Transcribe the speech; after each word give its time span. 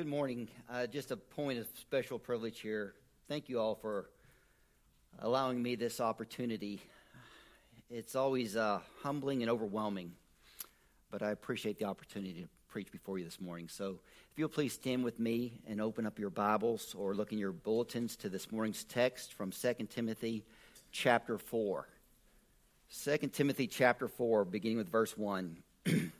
good 0.00 0.08
morning. 0.08 0.48
Uh, 0.72 0.86
just 0.86 1.10
a 1.10 1.16
point 1.18 1.58
of 1.58 1.66
special 1.78 2.18
privilege 2.18 2.60
here. 2.60 2.94
Thank 3.28 3.50
you 3.50 3.60
all 3.60 3.74
for 3.74 4.08
allowing 5.18 5.62
me 5.62 5.74
this 5.74 6.00
opportunity. 6.00 6.80
It's 7.90 8.16
always 8.16 8.56
uh, 8.56 8.80
humbling 9.02 9.42
and 9.42 9.50
overwhelming, 9.50 10.12
but 11.10 11.20
I 11.20 11.32
appreciate 11.32 11.78
the 11.78 11.84
opportunity 11.84 12.40
to 12.40 12.48
preach 12.66 12.90
before 12.90 13.18
you 13.18 13.26
this 13.26 13.42
morning. 13.42 13.68
So, 13.68 13.98
if 14.32 14.38
you'll 14.38 14.48
please 14.48 14.72
stand 14.72 15.04
with 15.04 15.20
me 15.20 15.60
and 15.68 15.82
open 15.82 16.06
up 16.06 16.18
your 16.18 16.30
Bibles 16.30 16.94
or 16.96 17.14
look 17.14 17.32
in 17.32 17.38
your 17.38 17.52
bulletins 17.52 18.16
to 18.16 18.30
this 18.30 18.50
morning's 18.50 18.84
text 18.84 19.34
from 19.34 19.50
2 19.50 19.74
Timothy 19.90 20.44
chapter 20.92 21.36
4. 21.36 21.86
2 23.04 23.18
Timothy 23.34 23.66
chapter 23.66 24.08
4, 24.08 24.46
beginning 24.46 24.78
with 24.78 24.88
verse 24.88 25.18
1. 25.18 25.58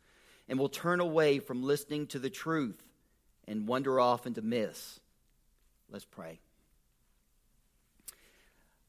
and 0.51 0.59
will 0.59 0.67
turn 0.67 0.99
away 0.99 1.39
from 1.39 1.63
listening 1.63 2.05
to 2.05 2.19
the 2.19 2.29
truth 2.29 2.83
and 3.47 3.69
wander 3.69 4.01
off 4.01 4.27
into 4.27 4.41
myths. 4.41 4.99
Let's 5.89 6.03
pray. 6.03 6.41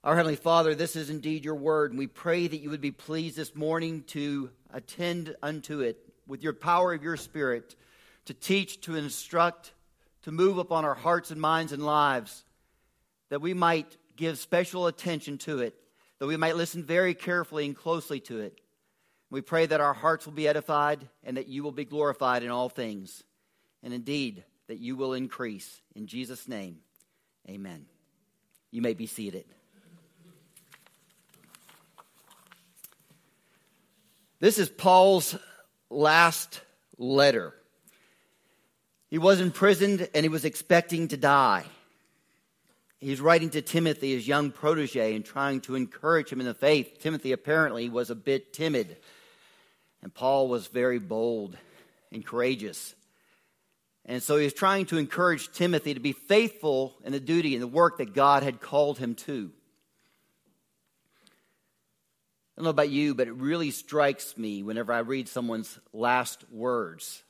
Our 0.02 0.16
Heavenly 0.16 0.34
Father, 0.34 0.74
this 0.74 0.96
is 0.96 1.08
indeed 1.08 1.44
your 1.44 1.54
word, 1.54 1.92
and 1.92 1.98
we 2.00 2.08
pray 2.08 2.48
that 2.48 2.60
you 2.60 2.70
would 2.70 2.80
be 2.80 2.90
pleased 2.90 3.36
this 3.36 3.54
morning 3.54 4.02
to 4.08 4.50
attend 4.72 5.36
unto 5.40 5.82
it 5.82 5.98
with 6.26 6.42
your 6.42 6.52
power 6.52 6.94
of 6.94 7.04
your 7.04 7.16
Spirit, 7.16 7.76
to 8.24 8.34
teach, 8.34 8.80
to 8.80 8.96
instruct, 8.96 9.72
to 10.22 10.32
move 10.32 10.58
upon 10.58 10.84
our 10.84 10.96
hearts 10.96 11.30
and 11.30 11.40
minds 11.40 11.70
and 11.70 11.86
lives, 11.86 12.42
that 13.28 13.40
we 13.40 13.54
might 13.54 13.96
give 14.16 14.36
special 14.36 14.88
attention 14.88 15.38
to 15.38 15.60
it, 15.60 15.76
that 16.18 16.26
we 16.26 16.36
might 16.36 16.56
listen 16.56 16.82
very 16.82 17.14
carefully 17.14 17.66
and 17.66 17.76
closely 17.76 18.18
to 18.18 18.40
it, 18.40 18.58
we 19.32 19.40
pray 19.40 19.64
that 19.64 19.80
our 19.80 19.94
hearts 19.94 20.26
will 20.26 20.34
be 20.34 20.46
edified 20.46 21.08
and 21.24 21.38
that 21.38 21.48
you 21.48 21.62
will 21.62 21.72
be 21.72 21.86
glorified 21.86 22.42
in 22.42 22.50
all 22.50 22.68
things. 22.68 23.24
And 23.82 23.94
indeed, 23.94 24.44
that 24.68 24.78
you 24.78 24.94
will 24.94 25.14
increase. 25.14 25.80
In 25.94 26.06
Jesus' 26.06 26.46
name, 26.46 26.80
amen. 27.48 27.86
You 28.70 28.82
may 28.82 28.92
be 28.92 29.06
seated. 29.06 29.46
This 34.38 34.58
is 34.58 34.68
Paul's 34.68 35.34
last 35.88 36.60
letter. 36.98 37.54
He 39.08 39.16
was 39.16 39.40
imprisoned 39.40 40.10
and 40.14 40.26
he 40.26 40.28
was 40.28 40.44
expecting 40.44 41.08
to 41.08 41.16
die. 41.16 41.64
He's 43.00 43.20
writing 43.20 43.48
to 43.50 43.62
Timothy, 43.62 44.14
his 44.14 44.28
young 44.28 44.50
protege, 44.50 45.16
and 45.16 45.24
trying 45.24 45.62
to 45.62 45.74
encourage 45.74 46.30
him 46.30 46.40
in 46.40 46.46
the 46.46 46.54
faith. 46.54 46.98
Timothy 47.00 47.32
apparently 47.32 47.88
was 47.88 48.10
a 48.10 48.14
bit 48.14 48.52
timid. 48.52 48.98
And 50.02 50.12
Paul 50.12 50.48
was 50.48 50.66
very 50.66 50.98
bold 50.98 51.56
and 52.10 52.24
courageous. 52.24 52.94
And 54.04 54.22
so 54.22 54.36
he 54.36 54.44
was 54.44 54.52
trying 54.52 54.86
to 54.86 54.98
encourage 54.98 55.52
Timothy 55.52 55.94
to 55.94 56.00
be 56.00 56.12
faithful 56.12 56.94
in 57.04 57.12
the 57.12 57.20
duty 57.20 57.54
and 57.54 57.62
the 57.62 57.68
work 57.68 57.98
that 57.98 58.14
God 58.14 58.42
had 58.42 58.60
called 58.60 58.98
him 58.98 59.14
to. 59.14 59.52
I 62.52 62.60
don't 62.60 62.64
know 62.64 62.70
about 62.70 62.90
you, 62.90 63.14
but 63.14 63.28
it 63.28 63.34
really 63.34 63.70
strikes 63.70 64.36
me 64.36 64.62
whenever 64.62 64.92
I 64.92 64.98
read 64.98 65.28
someone's 65.28 65.78
last 65.92 66.44
words. 66.50 67.22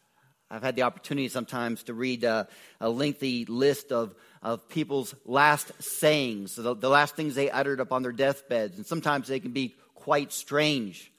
I've 0.51 0.63
had 0.63 0.75
the 0.75 0.83
opportunity 0.83 1.29
sometimes 1.29 1.85
to 1.85 1.95
read 1.95 2.25
a, 2.25 2.49
a 2.81 2.89
lengthy 2.89 3.45
list 3.45 3.93
of, 3.93 4.15
of 4.43 4.69
people's 4.69 5.15
last 5.25 5.71
sayings, 5.81 6.57
the, 6.57 6.75
the 6.75 6.89
last 6.89 7.15
things 7.17 7.35
they 7.35 7.51
uttered 7.51 7.81
upon 7.81 8.03
their 8.03 8.13
deathbeds, 8.13 8.79
and 8.79 8.87
sometimes 8.87 9.29
they 9.29 9.41
can 9.41 9.53
be 9.53 9.75
quite 9.95 10.33
strange. 10.33 11.12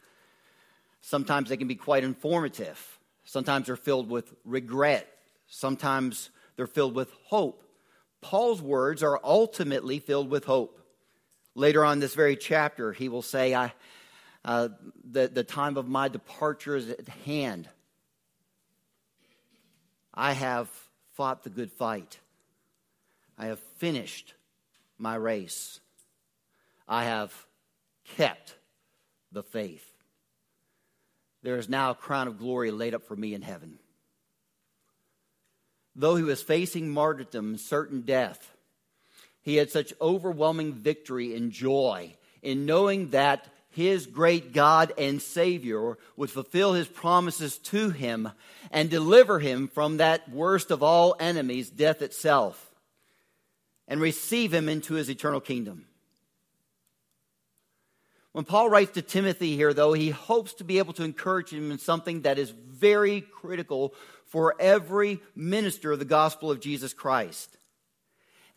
Sometimes 1.06 1.50
they 1.50 1.58
can 1.58 1.68
be 1.68 1.76
quite 1.76 2.06
informative. 2.06 2.80
Sometimes 3.26 3.68
they're 3.68 3.76
filled 3.76 4.10
with 4.10 4.34
regret. 4.46 5.06
Sometimes 5.48 6.30
they're 6.56 6.66
filled 6.66 6.96
with 6.96 7.12
hope. 7.26 7.62
Paul's 8.22 8.62
words 8.62 9.04
are 9.04 9.20
ultimately 9.22 10.00
filled 10.00 10.30
with 10.30 10.46
hope. 10.46 10.80
Later 11.56 11.84
on 11.84 12.00
this 12.00 12.16
very 12.16 12.38
chapter, 12.38 12.94
he 12.94 13.10
will 13.10 13.22
say, 13.22 13.54
I, 13.54 13.74
uh, 14.46 14.70
the, 15.04 15.28
the 15.28 15.44
time 15.44 15.76
of 15.76 15.90
my 15.90 16.08
departure 16.08 16.78
is 16.78 16.90
at 16.90 17.10
hand. 17.26 17.68
I 20.14 20.32
have 20.32 20.70
fought 21.16 21.44
the 21.44 21.50
good 21.50 21.74
fight. 21.74 22.18
I 23.38 23.48
have 23.48 23.60
finished 23.78 24.36
my 24.98 25.16
race. 25.16 25.82
I 26.88 27.04
have 27.04 27.34
kept 28.16 28.56
the 29.34 29.44
faith 29.44 29.93
there 31.44 31.58
is 31.58 31.70
now 31.70 31.92
a 31.92 31.96
crown 31.96 32.28
of 32.28 32.40
glory 32.40 32.72
laid 32.72 32.96
up 32.96 33.04
for 33.04 33.16
me 33.16 33.34
in 33.34 33.42
heaven. 33.42 33.78
Though 35.96 36.16
he 36.16 36.24
was 36.24 36.42
facing 36.42 36.90
martyrdom, 36.90 37.58
certain 37.58 38.02
death, 38.02 38.52
he 39.42 39.58
had 39.58 39.70
such 39.70 39.94
overwhelming 40.02 40.74
victory 40.74 41.36
and 41.36 41.52
joy 41.52 42.16
in 42.42 42.66
knowing 42.66 43.10
that 43.12 43.48
his 43.70 44.06
great 44.06 44.54
God 44.54 44.94
and 44.98 45.22
Savior 45.22 45.98
would 46.16 46.30
fulfill 46.30 46.74
his 46.74 46.88
promises 46.88 47.58
to 47.58 47.90
him 47.90 48.30
and 48.72 48.90
deliver 48.90 49.40
him 49.40 49.68
from 49.68 49.98
that 49.98 50.30
worst 50.30 50.72
of 50.72 50.82
all 50.82 51.16
enemies, 51.20 51.70
death 51.70 52.02
itself, 52.02 52.72
and 53.88 54.00
receive 54.00 54.54
him 54.54 54.70
into 54.70 54.94
his 54.94 55.10
eternal 55.10 55.42
kingdom. 55.42 55.86
When 58.34 58.46
Paul 58.46 58.68
writes 58.68 58.94
to 58.94 59.04
Timothy 59.04 59.56
here, 59.56 59.76
though, 59.76 59.94
he 59.94 60.10
hopes 60.10 60.56
to 60.56 60.64
be 60.64 60.80
able 60.80 60.94
to 60.94 61.04
encourage 61.04 61.52
him 61.52 61.72
in 61.72 61.78
something 61.78 62.24
that 62.24 62.40
is 62.40 62.50
very 62.50 63.22
critical 63.22 63.94
for 64.26 64.56
every 64.60 65.22
minister 65.36 65.92
of 65.92 66.00
the 66.00 66.06
gospel 66.06 66.50
of 66.50 66.60
Jesus 66.60 66.94
Christ. 66.94 67.56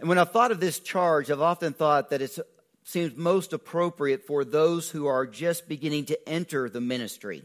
And 0.00 0.08
when 0.08 0.16
I've 0.16 0.32
thought 0.32 0.50
of 0.50 0.60
this 0.60 0.80
charge, 0.80 1.30
I've 1.30 1.42
often 1.42 1.74
thought 1.74 2.08
that 2.08 2.22
it 2.22 2.38
seems 2.84 3.16
most 3.16 3.52
appropriate 3.52 4.26
for 4.26 4.46
those 4.46 4.90
who 4.90 5.06
are 5.06 5.26
just 5.26 5.68
beginning 5.68 6.06
to 6.06 6.28
enter 6.28 6.70
the 6.70 6.80
ministry. 6.80 7.42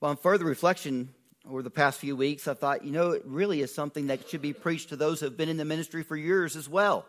Well, 0.00 0.12
on 0.12 0.16
further 0.16 0.44
reflection 0.44 1.08
over 1.48 1.64
the 1.64 1.70
past 1.70 1.98
few 1.98 2.14
weeks, 2.14 2.46
I 2.46 2.54
thought, 2.54 2.84
you 2.84 2.92
know, 2.92 3.10
it 3.10 3.22
really 3.24 3.60
is 3.60 3.74
something 3.74 4.06
that 4.06 4.28
should 4.28 4.42
be 4.42 4.52
preached 4.52 4.90
to 4.90 4.96
those 4.96 5.18
who 5.18 5.26
have 5.26 5.36
been 5.36 5.48
in 5.48 5.56
the 5.56 5.64
ministry 5.64 6.04
for 6.04 6.16
years 6.16 6.54
as 6.54 6.68
well. 6.68 7.06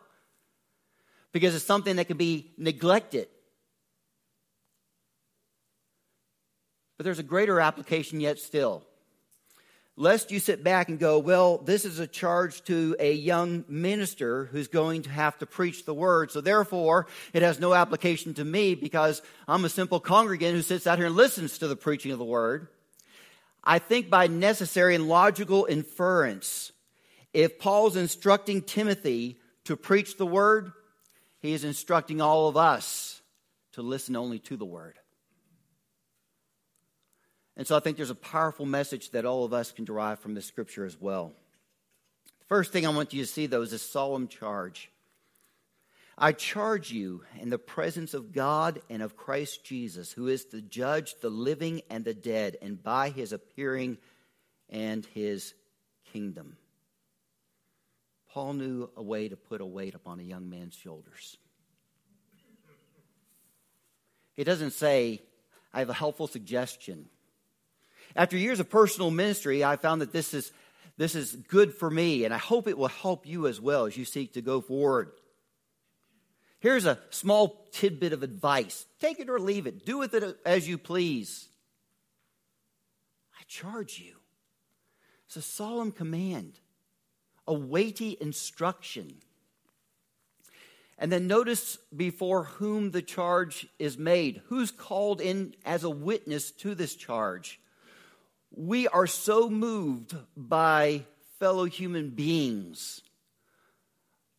Because 1.32 1.54
it's 1.54 1.64
something 1.64 1.98
that 1.98 2.08
can 2.08 2.18
be 2.18 2.54
neglected 2.58 3.28
But 7.00 7.06
there's 7.06 7.20
a 7.20 7.24
greater 7.24 7.62
application 7.62 8.20
yet 8.20 8.40
still. 8.40 8.84
Lest 9.96 10.32
you 10.32 10.40
sit 10.42 10.66
back 10.66 10.90
and 10.90 11.00
go, 11.00 11.18
well, 11.18 11.58
this 11.58 11.86
is 11.86 11.98
a 12.00 12.06
charge 12.06 12.62
to 12.66 12.94
a 13.00 13.14
young 13.14 13.64
minister 13.70 14.50
who's 14.52 14.68
going 14.68 15.04
to 15.04 15.10
have 15.10 15.38
to 15.38 15.46
preach 15.46 15.86
the 15.86 15.94
word. 15.94 16.30
So 16.30 16.42
therefore, 16.42 17.08
it 17.32 17.42
has 17.42 17.58
no 17.58 17.74
application 17.74 18.34
to 18.34 18.44
me 18.44 18.76
because 18.76 19.22
I'm 19.48 19.64
a 19.64 19.70
simple 19.70 20.02
congregant 20.02 20.58
who 20.58 20.62
sits 20.62 20.88
out 20.88 20.98
here 20.98 21.08
and 21.08 21.16
listens 21.16 21.58
to 21.60 21.70
the 21.70 21.78
preaching 21.78 22.12
of 22.12 22.20
the 22.20 22.26
word. 22.26 22.68
I 23.64 23.80
think 23.80 24.10
by 24.10 24.28
necessary 24.28 24.94
and 24.94 25.08
logical 25.08 25.68
inference, 25.70 26.74
if 27.34 27.60
Paul's 27.60 27.96
instructing 27.96 28.62
Timothy 28.62 29.40
to 29.64 29.78
preach 29.78 30.18
the 30.18 30.28
word, 30.28 30.74
he 31.40 31.54
is 31.54 31.64
instructing 31.64 32.20
all 32.20 32.50
of 32.50 32.58
us 32.58 33.22
to 33.72 33.82
listen 33.82 34.18
only 34.18 34.40
to 34.40 34.58
the 34.58 34.66
word. 34.66 35.00
And 37.60 37.68
so 37.68 37.76
I 37.76 37.82
think 37.82 37.98
there's 37.98 38.10
a 38.10 38.16
powerful 38.16 38.66
message 38.66 39.12
that 39.12 39.26
all 39.26 39.44
of 39.44 39.52
us 39.52 39.74
can 39.74 39.84
derive 39.84 40.20
from 40.20 40.34
this 40.34 40.46
scripture 40.46 40.86
as 40.86 40.98
well. 40.98 41.34
The 42.40 42.46
first 42.46 42.72
thing 42.72 42.88
I 42.88 42.90
want 42.90 43.14
you 43.14 43.22
to 43.22 43.30
see, 43.30 43.48
though, 43.48 43.64
is 43.64 43.74
a 43.74 43.78
solemn 43.78 44.30
charge. 44.30 44.90
I 46.18 46.32
charge 46.32 46.90
you 46.90 47.26
in 47.38 47.50
the 47.50 47.58
presence 47.60 48.14
of 48.14 48.32
God 48.32 48.82
and 48.90 49.02
of 49.02 49.18
Christ 49.18 49.66
Jesus, 49.66 50.10
who 50.14 50.30
is 50.30 50.46
to 50.46 50.62
judge 50.62 51.16
the 51.20 51.30
living 51.30 51.82
and 51.90 52.06
the 52.06 52.14
dead, 52.14 52.56
and 52.62 52.82
by 52.82 53.10
his 53.10 53.34
appearing 53.34 53.98
and 54.70 55.06
his 55.08 55.54
kingdom. 56.14 56.56
Paul 58.32 58.54
knew 58.54 58.90
a 58.96 59.04
way 59.04 59.28
to 59.28 59.36
put 59.36 59.60
a 59.60 59.66
weight 59.66 59.96
upon 59.96 60.22
a 60.22 60.24
young 60.24 60.50
man's 60.50 60.76
shoulders. 60.76 61.36
He 64.38 64.46
doesn't 64.46 64.72
say, 64.72 65.24
I 65.74 65.80
have 65.80 65.90
a 65.90 65.94
helpful 65.94 66.28
suggestion. 66.28 67.10
After 68.16 68.38
years 68.38 68.60
of 68.60 68.70
personal 68.70 69.12
ministry, 69.12 69.64
I 69.64 69.76
found 69.76 70.02
that 70.02 70.14
this 70.14 70.34
is 70.34 70.52
This 70.98 71.16
is 71.16 71.38
good 71.48 71.74
for 71.74 71.90
me, 71.90 72.26
and 72.26 72.34
I 72.34 72.38
hope 72.38 72.68
it 72.68 72.78
will 72.78 72.90
help 72.90 73.26
you 73.26 73.48
as 73.48 73.62
well 73.62 73.86
as 73.86 73.96
you 73.96 74.04
seek 74.04 74.34
to 74.34 74.42
go 74.42 74.60
forward. 74.60 75.14
Here's 76.60 76.86
a 76.86 77.00
small 77.10 77.66
tidbit 77.72 78.12
of 78.12 78.22
advice 78.22 78.86
take 79.00 79.22
it 79.22 79.30
or 79.30 79.40
leave 79.40 79.66
it, 79.66 79.86
do 79.86 79.98
with 79.98 80.14
it 80.14 80.38
as 80.46 80.68
you 80.68 80.78
please. 80.78 81.48
I 83.40 83.44
charge 83.48 83.98
you. 84.00 84.16
It's 85.26 85.38
a 85.38 85.42
solemn 85.42 85.94
command, 85.94 86.60
a 87.48 87.54
weighty 87.54 88.18
instruction. 88.20 89.22
And 90.98 91.10
then 91.10 91.28
notice 91.28 91.78
before 91.96 92.44
whom 92.44 92.92
the 92.92 93.02
charge 93.02 93.68
is 93.80 93.98
made. 93.98 94.42
Who's 94.48 94.72
called 94.72 95.22
in 95.22 95.56
as 95.64 95.86
a 95.86 95.90
witness 95.90 96.52
to 96.52 96.76
this 96.76 96.96
charge? 96.96 97.62
We 98.56 98.88
are 98.88 99.08
so 99.08 99.50
moved 99.50 100.16
by 100.36 101.06
fellow 101.40 101.66
human 101.66 102.10
beings. 102.10 103.02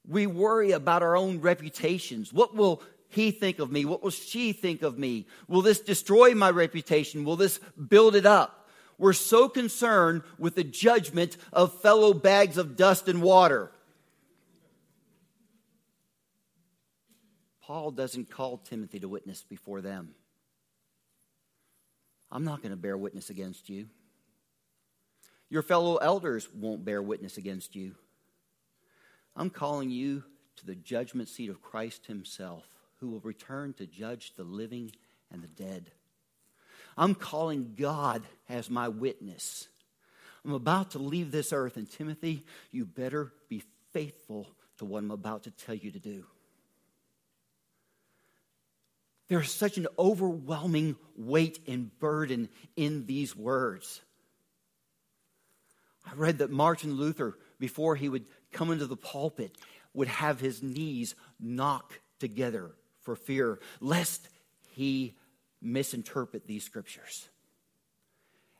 We 0.06 0.26
worry 0.26 0.72
about 0.72 1.02
our 1.02 1.16
own 1.16 1.40
reputations. 1.40 2.32
What 2.32 2.54
will 2.54 2.82
he 3.08 3.30
think 3.30 3.58
of 3.58 3.70
me? 3.70 3.84
What 3.84 4.02
will 4.02 4.10
she 4.10 4.52
think 4.52 4.82
of 4.82 4.98
me? 4.98 5.26
Will 5.48 5.62
this 5.62 5.80
destroy 5.80 6.34
my 6.34 6.50
reputation? 6.50 7.24
Will 7.24 7.36
this 7.36 7.58
build 7.88 8.14
it 8.14 8.26
up? 8.26 8.68
We're 8.98 9.12
so 9.14 9.48
concerned 9.48 10.22
with 10.38 10.54
the 10.54 10.64
judgment 10.64 11.36
of 11.52 11.80
fellow 11.80 12.12
bags 12.12 12.58
of 12.58 12.76
dust 12.76 13.08
and 13.08 13.22
water. 13.22 13.72
Paul 17.62 17.92
doesn't 17.92 18.30
call 18.30 18.58
Timothy 18.58 19.00
to 19.00 19.08
witness 19.08 19.42
before 19.42 19.80
them. 19.80 20.14
I'm 22.30 22.44
not 22.44 22.62
going 22.62 22.70
to 22.70 22.76
bear 22.76 22.96
witness 22.96 23.30
against 23.30 23.68
you. 23.68 23.86
Your 25.50 25.62
fellow 25.62 25.96
elders 25.96 26.48
won't 26.54 26.84
bear 26.84 27.02
witness 27.02 27.36
against 27.36 27.74
you. 27.74 27.96
I'm 29.36 29.50
calling 29.50 29.90
you 29.90 30.22
to 30.56 30.66
the 30.66 30.76
judgment 30.76 31.28
seat 31.28 31.50
of 31.50 31.60
Christ 31.60 32.06
Himself, 32.06 32.64
who 32.98 33.08
will 33.08 33.20
return 33.20 33.72
to 33.74 33.86
judge 33.86 34.32
the 34.36 34.44
living 34.44 34.92
and 35.32 35.42
the 35.42 35.48
dead. 35.48 35.90
I'm 36.96 37.14
calling 37.14 37.74
God 37.76 38.22
as 38.48 38.70
my 38.70 38.88
witness. 38.88 39.68
I'm 40.44 40.52
about 40.52 40.92
to 40.92 40.98
leave 40.98 41.30
this 41.32 41.52
earth, 41.52 41.76
and 41.76 41.90
Timothy, 41.90 42.44
you 42.70 42.84
better 42.86 43.32
be 43.48 43.62
faithful 43.92 44.46
to 44.78 44.84
what 44.84 44.98
I'm 44.98 45.10
about 45.10 45.44
to 45.44 45.50
tell 45.50 45.74
you 45.74 45.90
to 45.90 45.98
do. 45.98 46.24
There's 49.28 49.52
such 49.52 49.78
an 49.78 49.86
overwhelming 49.98 50.96
weight 51.16 51.60
and 51.68 51.96
burden 52.00 52.48
in 52.76 53.06
these 53.06 53.36
words. 53.36 54.00
I 56.04 56.14
read 56.14 56.38
that 56.38 56.50
Martin 56.50 56.94
Luther, 56.94 57.38
before 57.58 57.96
he 57.96 58.08
would 58.08 58.24
come 58.52 58.70
into 58.70 58.86
the 58.86 58.96
pulpit, 58.96 59.56
would 59.94 60.08
have 60.08 60.40
his 60.40 60.62
knees 60.62 61.14
knock 61.38 62.00
together 62.18 62.72
for 63.00 63.16
fear 63.16 63.58
lest 63.80 64.28
he 64.70 65.14
misinterpret 65.60 66.46
these 66.46 66.64
scriptures. 66.64 67.28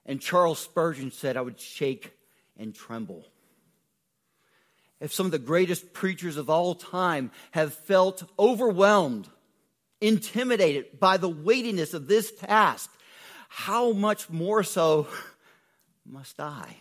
And 0.06 0.20
Charles 0.20 0.58
Spurgeon 0.58 1.12
said, 1.12 1.37
I 1.37 1.40
would 1.40 1.60
shake 1.60 2.12
and 2.58 2.75
tremble. 2.75 3.26
If 5.00 5.14
some 5.14 5.26
of 5.26 5.32
the 5.32 5.38
greatest 5.38 5.92
preachers 5.92 6.37
of 6.37 6.50
all 6.50 6.75
time 6.75 7.31
have 7.52 7.72
felt 7.72 8.22
overwhelmed 8.38 9.28
intimidated 10.00 10.98
by 10.98 11.16
the 11.16 11.28
weightiness 11.28 11.94
of 11.94 12.06
this 12.06 12.32
task, 12.32 12.90
how 13.48 13.92
much 13.92 14.28
more 14.28 14.62
so 14.62 15.08
must 16.06 16.38
I? 16.40 16.76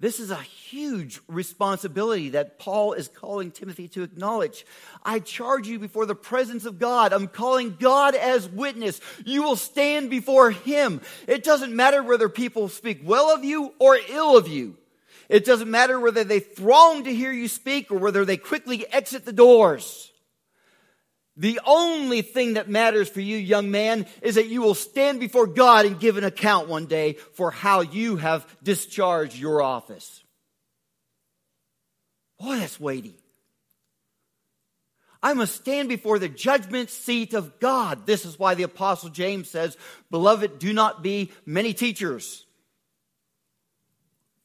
This 0.00 0.18
is 0.18 0.30
a 0.30 0.36
huge 0.36 1.20
responsibility 1.28 2.30
that 2.30 2.58
Paul 2.58 2.94
is 2.94 3.06
calling 3.06 3.50
Timothy 3.50 3.86
to 3.88 4.02
acknowledge. 4.02 4.64
I 5.04 5.18
charge 5.18 5.68
you 5.68 5.78
before 5.78 6.06
the 6.06 6.14
presence 6.14 6.64
of 6.64 6.78
God. 6.78 7.12
I'm 7.12 7.28
calling 7.28 7.76
God 7.78 8.14
as 8.14 8.48
witness. 8.48 8.98
You 9.26 9.42
will 9.42 9.56
stand 9.56 10.08
before 10.08 10.52
Him. 10.52 11.02
It 11.26 11.44
doesn't 11.44 11.76
matter 11.76 12.02
whether 12.02 12.30
people 12.30 12.70
speak 12.70 13.02
well 13.04 13.26
of 13.34 13.44
you 13.44 13.74
or 13.78 13.98
ill 14.08 14.38
of 14.38 14.48
you. 14.48 14.78
It 15.28 15.44
doesn't 15.44 15.70
matter 15.70 16.00
whether 16.00 16.24
they 16.24 16.40
throng 16.40 17.04
to 17.04 17.14
hear 17.14 17.30
you 17.30 17.46
speak 17.46 17.90
or 17.92 17.98
whether 17.98 18.24
they 18.24 18.38
quickly 18.38 18.90
exit 18.90 19.26
the 19.26 19.34
doors. 19.34 20.09
The 21.40 21.58
only 21.66 22.22
thing 22.22 22.54
that 22.54 22.68
matters 22.68 23.08
for 23.08 23.20
you, 23.20 23.36
young 23.36 23.72
man, 23.72 24.06
is 24.22 24.36
that 24.36 24.46
you 24.46 24.62
will 24.62 24.76
stand 24.76 25.18
before 25.18 25.48
God 25.48 25.86
and 25.86 25.98
give 25.98 26.16
an 26.16 26.22
account 26.22 26.68
one 26.68 26.86
day 26.86 27.14
for 27.32 27.50
how 27.50 27.80
you 27.80 28.16
have 28.16 28.46
discharged 28.62 29.36
your 29.36 29.60
office. 29.60 30.22
Boy, 32.38 32.56
that's 32.56 32.78
weighty. 32.78 33.16
I 35.20 35.34
must 35.34 35.56
stand 35.56 35.88
before 35.88 36.20
the 36.20 36.28
judgment 36.28 36.90
seat 36.90 37.34
of 37.34 37.58
God. 37.58 38.06
This 38.06 38.24
is 38.24 38.38
why 38.38 38.54
the 38.54 38.62
Apostle 38.62 39.10
James 39.10 39.50
says, 39.50 39.76
Beloved, 40.12 40.60
do 40.60 40.72
not 40.72 41.02
be 41.02 41.32
many 41.44 41.74
teachers 41.74 42.44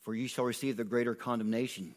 for 0.06 0.14
you 0.14 0.28
shall 0.28 0.46
receive 0.46 0.78
the 0.78 0.84
greater 0.84 1.16
condemnation. 1.16 1.96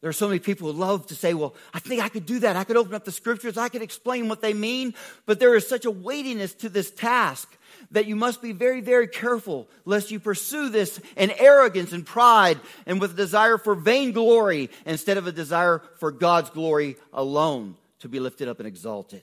There 0.00 0.10
are 0.10 0.14
so 0.14 0.28
many 0.28 0.38
people 0.38 0.70
who 0.70 0.78
love 0.78 1.08
to 1.08 1.16
say, 1.16 1.34
Well, 1.34 1.54
I 1.74 1.80
think 1.80 2.02
I 2.02 2.08
could 2.08 2.24
do 2.24 2.38
that. 2.40 2.56
I 2.56 2.64
could 2.64 2.76
open 2.76 2.94
up 2.94 3.04
the 3.04 3.12
scriptures. 3.12 3.56
I 3.56 3.68
could 3.68 3.82
explain 3.82 4.28
what 4.28 4.40
they 4.40 4.54
mean. 4.54 4.94
But 5.26 5.40
there 5.40 5.56
is 5.56 5.68
such 5.68 5.84
a 5.84 5.90
weightiness 5.90 6.54
to 6.54 6.68
this 6.68 6.90
task 6.90 7.56
that 7.90 8.06
you 8.06 8.14
must 8.14 8.40
be 8.40 8.52
very, 8.52 8.80
very 8.80 9.08
careful 9.08 9.68
lest 9.84 10.10
you 10.10 10.20
pursue 10.20 10.68
this 10.68 11.00
in 11.16 11.30
arrogance 11.32 11.92
and 11.92 12.06
pride 12.06 12.60
and 12.86 13.00
with 13.00 13.12
a 13.12 13.16
desire 13.16 13.58
for 13.58 13.74
vainglory 13.74 14.70
instead 14.86 15.16
of 15.16 15.26
a 15.26 15.32
desire 15.32 15.82
for 15.98 16.12
God's 16.12 16.50
glory 16.50 16.96
alone 17.12 17.76
to 18.00 18.08
be 18.08 18.20
lifted 18.20 18.48
up 18.48 18.60
and 18.60 18.68
exalted. 18.68 19.22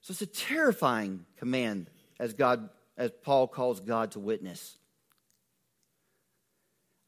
So 0.00 0.12
it's 0.12 0.22
a 0.22 0.26
terrifying 0.26 1.26
command 1.36 1.90
as 2.18 2.32
God, 2.32 2.70
as 2.96 3.10
Paul 3.22 3.48
calls 3.48 3.80
God 3.80 4.12
to 4.12 4.18
witness. 4.18 4.76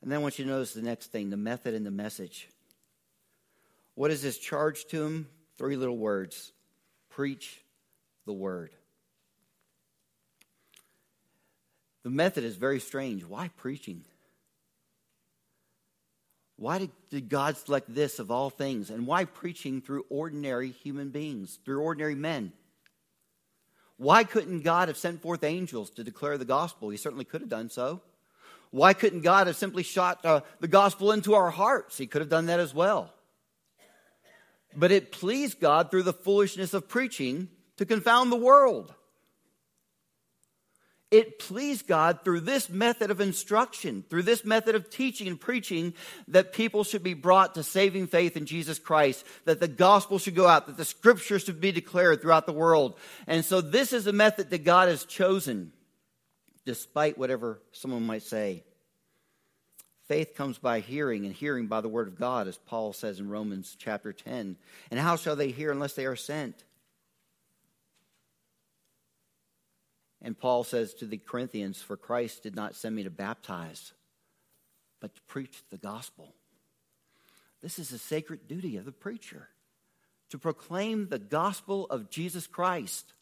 And 0.04 0.12
then 0.12 0.20
I 0.20 0.22
want 0.22 0.38
you 0.38 0.44
to 0.44 0.50
notice 0.50 0.74
the 0.74 0.82
next 0.82 1.12
thing 1.12 1.30
the 1.30 1.38
method 1.38 1.72
and 1.72 1.86
the 1.86 1.90
message. 1.90 2.50
What 3.94 4.10
is 4.10 4.20
this 4.20 4.36
charge 4.36 4.84
to 4.88 5.02
him? 5.02 5.28
Three 5.56 5.76
little 5.76 5.96
words 5.96 6.52
preach 7.08 7.58
the 8.26 8.32
word. 8.34 8.70
The 12.02 12.10
method 12.10 12.44
is 12.44 12.56
very 12.56 12.80
strange. 12.80 13.24
Why 13.24 13.48
preaching? 13.56 14.04
Why 16.56 16.80
did, 16.80 16.90
did, 17.08 17.28
God 17.30 17.56
select 17.56 17.94
this 17.94 18.18
of 18.18 18.30
all 18.30 18.50
things? 18.50 18.90
And 18.90 19.06
why 19.06 19.24
preaching 19.24 19.80
through 19.80 20.04
ordinary 20.10 20.70
human 20.70 21.08
beings, 21.08 21.58
through 21.64 21.80
ordinary 21.80 22.14
men? 22.14 22.52
Why 23.96 24.24
couldn't 24.24 24.64
God 24.64 24.88
have 24.88 24.98
sent 24.98 25.22
forth 25.22 25.44
angels 25.44 25.88
to 25.90 26.04
declare 26.04 26.36
the 26.36 26.44
gospel? 26.44 26.90
He 26.90 26.98
certainly 26.98 27.24
could 27.24 27.40
have 27.40 27.48
done 27.48 27.70
so. 27.70 28.02
Why 28.74 28.92
couldn't 28.92 29.20
God 29.20 29.46
have 29.46 29.54
simply 29.54 29.84
shot 29.84 30.24
uh, 30.24 30.40
the 30.58 30.66
gospel 30.66 31.12
into 31.12 31.34
our 31.34 31.48
hearts? 31.48 31.96
He 31.96 32.08
could 32.08 32.20
have 32.22 32.28
done 32.28 32.46
that 32.46 32.58
as 32.58 32.74
well. 32.74 33.14
But 34.74 34.90
it 34.90 35.12
pleased 35.12 35.60
God 35.60 35.92
through 35.92 36.02
the 36.02 36.12
foolishness 36.12 36.74
of 36.74 36.88
preaching 36.88 37.50
to 37.76 37.86
confound 37.86 38.32
the 38.32 38.36
world. 38.36 38.92
It 41.12 41.38
pleased 41.38 41.86
God 41.86 42.24
through 42.24 42.40
this 42.40 42.68
method 42.68 43.12
of 43.12 43.20
instruction, 43.20 44.02
through 44.10 44.24
this 44.24 44.44
method 44.44 44.74
of 44.74 44.90
teaching 44.90 45.28
and 45.28 45.40
preaching, 45.40 45.94
that 46.26 46.52
people 46.52 46.82
should 46.82 47.04
be 47.04 47.14
brought 47.14 47.54
to 47.54 47.62
saving 47.62 48.08
faith 48.08 48.36
in 48.36 48.44
Jesus 48.44 48.80
Christ, 48.80 49.24
that 49.44 49.60
the 49.60 49.68
gospel 49.68 50.18
should 50.18 50.34
go 50.34 50.48
out, 50.48 50.66
that 50.66 50.76
the 50.76 50.84
scriptures 50.84 51.44
should 51.44 51.60
be 51.60 51.70
declared 51.70 52.20
throughout 52.20 52.46
the 52.46 52.52
world. 52.52 52.98
And 53.28 53.44
so, 53.44 53.60
this 53.60 53.92
is 53.92 54.08
a 54.08 54.12
method 54.12 54.50
that 54.50 54.64
God 54.64 54.88
has 54.88 55.04
chosen 55.04 55.70
despite 56.64 57.18
whatever 57.18 57.60
someone 57.72 58.06
might 58.06 58.22
say. 58.22 58.64
Faith 60.06 60.34
comes 60.34 60.58
by 60.58 60.80
hearing, 60.80 61.24
and 61.24 61.34
hearing 61.34 61.66
by 61.66 61.80
the 61.80 61.88
word 61.88 62.08
of 62.08 62.18
God, 62.18 62.46
as 62.46 62.58
Paul 62.58 62.92
says 62.92 63.20
in 63.20 63.30
Romans 63.30 63.74
chapter 63.78 64.12
10. 64.12 64.56
And 64.90 65.00
how 65.00 65.16
shall 65.16 65.34
they 65.34 65.50
hear 65.50 65.70
unless 65.70 65.94
they 65.94 66.04
are 66.04 66.16
sent? 66.16 66.64
And 70.20 70.38
Paul 70.38 70.64
says 70.64 70.94
to 70.94 71.06
the 71.06 71.18
Corinthians, 71.18 71.80
For 71.80 71.96
Christ 71.96 72.42
did 72.42 72.54
not 72.54 72.74
send 72.74 72.94
me 72.96 73.04
to 73.04 73.10
baptize, 73.10 73.92
but 75.00 75.14
to 75.14 75.22
preach 75.22 75.62
the 75.70 75.78
gospel. 75.78 76.34
This 77.62 77.78
is 77.78 77.92
a 77.92 77.98
sacred 77.98 78.46
duty 78.46 78.76
of 78.76 78.84
the 78.84 78.92
preacher 78.92 79.48
to 80.30 80.38
proclaim 80.38 81.08
the 81.08 81.18
gospel 81.18 81.86
of 81.86 82.10
Jesus 82.10 82.46
Christ. 82.46 83.12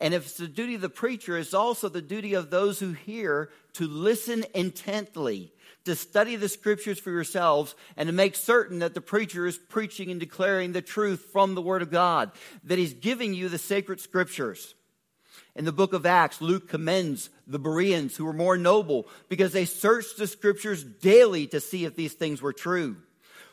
And 0.00 0.14
if 0.14 0.26
it's 0.26 0.36
the 0.36 0.46
duty 0.46 0.76
of 0.76 0.80
the 0.80 0.88
preacher, 0.88 1.36
it's 1.36 1.54
also 1.54 1.88
the 1.88 2.02
duty 2.02 2.34
of 2.34 2.50
those 2.50 2.78
who 2.78 2.92
hear 2.92 3.50
to 3.74 3.88
listen 3.88 4.44
intently, 4.54 5.52
to 5.84 5.96
study 5.96 6.36
the 6.36 6.48
scriptures 6.48 7.00
for 7.00 7.10
yourselves, 7.10 7.74
and 7.96 8.06
to 8.06 8.12
make 8.12 8.36
certain 8.36 8.78
that 8.78 8.94
the 8.94 9.00
preacher 9.00 9.46
is 9.46 9.58
preaching 9.58 10.10
and 10.10 10.20
declaring 10.20 10.72
the 10.72 10.82
truth 10.82 11.30
from 11.32 11.54
the 11.54 11.62
Word 11.62 11.82
of 11.82 11.90
God, 11.90 12.30
that 12.64 12.78
he's 12.78 12.94
giving 12.94 13.34
you 13.34 13.48
the 13.48 13.58
sacred 13.58 14.00
scriptures. 14.00 14.74
In 15.56 15.64
the 15.64 15.72
book 15.72 15.92
of 15.92 16.06
Acts, 16.06 16.40
Luke 16.40 16.68
commends 16.68 17.30
the 17.48 17.58
Bereans 17.58 18.16
who 18.16 18.24
were 18.24 18.32
more 18.32 18.56
noble 18.56 19.08
because 19.28 19.52
they 19.52 19.64
searched 19.64 20.16
the 20.16 20.28
scriptures 20.28 20.84
daily 20.84 21.48
to 21.48 21.60
see 21.60 21.84
if 21.84 21.96
these 21.96 22.12
things 22.12 22.40
were 22.40 22.52
true. 22.52 22.96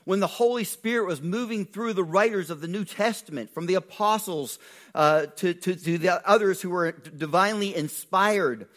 When 0.06 0.20
the 0.20 0.28
Holy 0.28 0.64
Spirit 0.64 1.08
was 1.08 1.22
moving 1.22 1.66
through 1.66 1.94
the 1.94 2.04
writers 2.04 2.52
of 2.52 2.62
the 2.62 2.68
New 2.68 2.86
Testament, 2.86 3.52
from 3.52 3.66
the 3.66 3.74
apostles 3.74 4.60
uh, 4.94 5.26
to, 5.38 5.54
to, 5.56 5.76
to 5.76 5.98
the 5.98 6.30
others 6.30 6.62
who 6.62 6.70
were 6.70 6.92
divinely 6.92 7.76
inspired, 7.76 8.68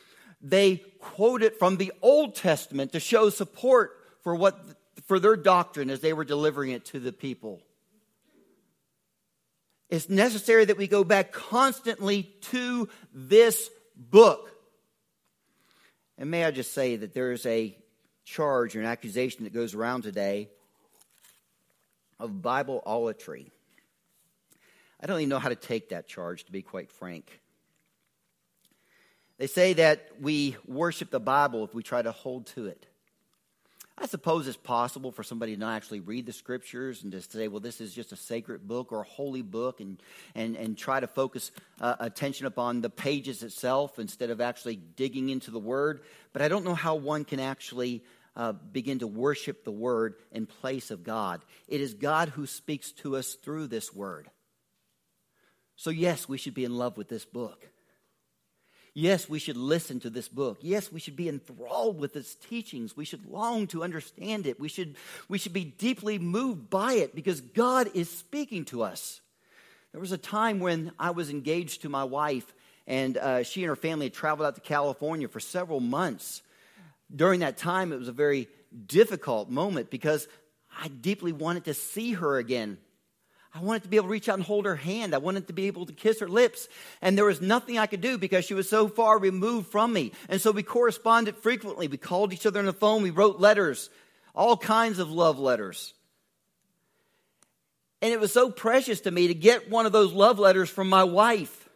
they 0.41 0.79
quoted 1.01 1.55
from 1.57 1.77
the 1.77 1.93
Old 2.01 2.35
Testament 2.35 2.93
to 2.93 3.01
show 3.01 3.29
support 3.29 3.93
for, 4.23 4.35
what, 4.35 4.59
for 5.07 5.19
their 5.19 5.37
doctrine 5.37 5.91
as 5.91 6.01
they 6.01 6.15
were 6.15 6.25
delivering 6.25 6.71
it 6.71 6.87
to 6.87 6.99
the 6.99 7.13
people. 7.13 7.61
It's 9.91 10.09
necessary 10.09 10.65
that 10.65 10.79
we 10.79 10.89
go 10.89 11.05
back 11.05 11.33
constantly 11.33 12.23
to 12.53 12.89
this 13.13 13.71
book. 13.95 14.51
And 16.17 16.31
may 16.31 16.45
I 16.45 16.53
just 16.53 16.73
say 16.73 16.97
that 16.97 17.13
there 17.13 17.33
is 17.33 17.45
a 17.45 17.77
charge 18.25 18.77
or 18.77 18.81
an 18.81 18.87
accusation 18.87 19.45
that 19.45 19.53
goes 19.53 19.75
around 19.75 20.03
today 20.03 20.49
of 22.19 22.43
Bible 22.43 22.83
Bibliolatry. 22.87 23.51
I 25.01 25.07
don't 25.07 25.21
even 25.21 25.29
know 25.29 25.39
how 25.39 25.49
to 25.49 25.55
take 25.55 25.91
that 25.91 26.09
charge, 26.09 26.45
to 26.45 26.53
be 26.53 26.63
quite 26.63 26.91
frank. 26.91 27.41
They 29.39 29.47
say 29.47 29.75
that 29.75 30.09
we 30.21 30.57
worship 30.67 31.11
the 31.11 31.21
Bible 31.21 31.65
if 31.65 31.73
we 31.73 31.85
try 31.85 32.03
to 32.03 32.11
hold 32.11 32.47
to 32.49 32.67
it. 32.67 32.87
I 34.01 34.07
suppose 34.07 34.47
it's 34.47 34.57
possible 34.57 35.11
for 35.11 35.25
somebody 35.25 35.55
to 35.55 35.61
not 35.61 35.75
actually 35.75 36.01
read 36.01 36.27
the 36.27 36.33
scriptures 36.33 37.03
and 37.03 37.11
to 37.13 37.21
say, 37.21 37.49
well, 37.49 37.59
this 37.59 37.81
is 37.81 37.93
just 37.93 38.13
a 38.13 38.17
sacred 38.17 38.67
book 38.67 38.93
or 38.93 39.01
a 39.01 39.05
holy 39.05 39.43
book, 39.43 39.81
and, 39.81 40.01
and, 40.37 40.57
and 40.57 40.79
try 40.79 41.01
to 41.01 41.09
focus 41.09 41.51
uh, 41.81 41.97
attention 41.99 42.47
upon 42.47 42.81
the 42.81 42.91
pages 42.91 43.43
itself 43.43 43.99
instead 43.99 44.31
of 44.31 44.41
actually 44.41 44.77
digging 44.77 45.31
into 45.31 45.51
the 45.51 45.59
word. 45.59 46.03
But 46.33 46.43
I 46.43 46.49
don't 46.49 46.65
know 46.65 46.75
how 46.75 46.95
one 46.95 47.25
can 47.25 47.41
actually 47.41 48.05
uh, 48.37 48.53
begin 48.53 49.01
to 49.01 49.07
worship 49.07 49.65
the 49.65 49.73
word 49.73 50.15
in 50.33 50.47
place 50.47 50.91
of 50.91 51.05
God. 51.05 51.43
It 51.67 51.81
is 51.81 51.95
God 51.95 52.31
who 52.31 52.47
speaks 52.47 52.93
to 52.93 53.17
us 53.17 53.35
through 53.35 53.67
this 53.69 53.95
word. 53.95 54.31
So, 55.77 55.91
yes, 55.91 56.29
we 56.29 56.39
should 56.39 56.55
be 56.55 56.65
in 56.65 56.77
love 56.77 56.97
with 56.97 57.09
this 57.09 57.25
book. 57.25 57.69
Yes, 58.95 59.29
we 59.29 59.39
should 59.39 59.57
listen 59.57 60.01
to 60.01 60.11
this 60.11 60.27
book. 60.27 60.59
Yes, 60.61 60.91
we 60.91 60.99
should 60.99 61.15
be 61.15 61.29
enthralled 61.29 62.01
with 62.01 62.17
its 62.17 62.35
teachings. 62.35 62.97
We 62.97 63.05
should 63.05 63.27
long 63.27 63.69
to 63.69 63.85
understand 63.85 64.45
it. 64.47 64.59
We 64.59 64.69
should, 64.69 64.97
we 65.29 65.39
should 65.39 65.53
be 65.53 65.65
deeply 65.65 66.19
moved 66.19 66.69
by 66.69 66.95
it 66.95 67.15
because 67.15 67.41
God 67.41 67.91
is 67.95 68.11
speaking 68.11 68.65
to 68.67 68.83
us. 68.83 69.21
There 69.93 70.01
was 70.01 70.11
a 70.11 70.19
time 70.19 70.59
when 70.59 70.91
I 70.99 71.11
was 71.11 71.31
engaged 71.31 71.83
to 71.83 71.89
my 71.89 72.03
wife, 72.03 72.53
and 72.89 73.17
uh, 73.17 73.43
she 73.45 73.63
and 73.63 73.69
her 73.69 73.77
family 73.77 74.07
had 74.07 74.15
traveled 74.15 74.49
out 74.49 74.57
to 74.57 74.61
California 74.61 75.29
for 75.29 75.39
several 75.39 75.79
months. 75.79 76.43
During 77.15 77.41
that 77.41 77.57
time, 77.57 77.93
it 77.93 77.99
was 77.99 78.09
a 78.09 78.13
very 78.13 78.49
difficult 78.87 79.51
moment 79.51 79.91
because 79.91 80.29
I 80.83 80.89
deeply 80.89 81.33
wanted 81.33 81.65
to 81.65 81.75
see 81.75 82.13
her 82.13 82.37
again. 82.37 82.79
I 83.55 83.61
wanted 83.61 83.85
to 83.85 83.89
be 83.89 83.97
able 83.97 84.09
to 84.09 84.13
reach 84.13 84.29
out 84.29 84.37
and 84.37 84.45
hold 84.45 84.67
her 84.67 84.77
hand. 84.77 85.15
I 85.15 85.19
wanted 85.19 85.47
to 85.47 85.53
be 85.53 85.67
able 85.67 85.87
to 85.87 85.93
kiss 85.93 86.21
her 86.21 86.29
lips. 86.29 86.69
And 87.01 87.17
there 87.17 87.25
was 87.25 87.41
nothing 87.41 87.79
I 87.79 87.87
could 87.87 88.03
do 88.03 88.19
because 88.19 88.45
she 88.45 88.55
was 88.55 88.69
so 88.69 88.89
far 88.89 89.19
removed 89.19 89.69
from 89.73 89.93
me. 89.93 90.13
And 90.29 90.41
so 90.41 90.51
we 90.51 90.63
corresponded 90.63 91.37
frequently. 91.37 91.89
We 91.89 91.97
called 91.97 92.33
each 92.33 92.47
other 92.47 92.61
on 92.61 92.67
the 92.67 92.73
phone. 92.73 93.03
We 93.03 93.11
wrote 93.11 93.41
letters, 93.41 93.89
all 94.35 94.57
kinds 94.57 94.99
of 94.99 95.11
love 95.11 95.39
letters. 95.39 95.95
And 98.01 98.13
it 98.13 98.21
was 98.21 98.33
so 98.33 98.51
precious 98.51 99.01
to 99.03 99.11
me 99.11 99.29
to 99.29 99.35
get 99.35 99.71
one 99.71 99.87
of 99.87 99.93
those 99.93 100.13
love 100.13 100.39
letters 100.39 100.71
from 100.71 100.89
my 100.89 101.05
wife. 101.05 101.68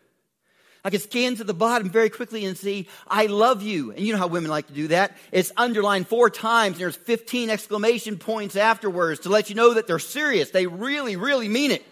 I 0.84 0.90
can 0.90 1.00
scan 1.00 1.36
to 1.36 1.44
the 1.44 1.54
bottom 1.54 1.90
very 1.90 2.10
quickly 2.10 2.44
and 2.44 2.58
see, 2.58 2.88
I 3.06 3.26
love 3.26 3.62
you. 3.62 3.92
And 3.92 4.00
you 4.00 4.12
know 4.12 4.18
how 4.18 4.26
women 4.26 4.50
like 4.50 4.66
to 4.66 4.72
do 4.72 4.88
that. 4.88 5.16
It's 5.30 5.52
underlined 5.56 6.08
four 6.08 6.28
times 6.28 6.74
and 6.74 6.80
there's 6.80 6.96
15 6.96 7.50
exclamation 7.50 8.18
points 8.18 8.56
afterwards 8.56 9.20
to 9.20 9.28
let 9.28 9.48
you 9.48 9.54
know 9.54 9.74
that 9.74 9.86
they're 9.86 10.00
serious. 10.00 10.50
They 10.50 10.66
really, 10.66 11.14
really 11.14 11.48
mean 11.48 11.70
it. 11.70 11.84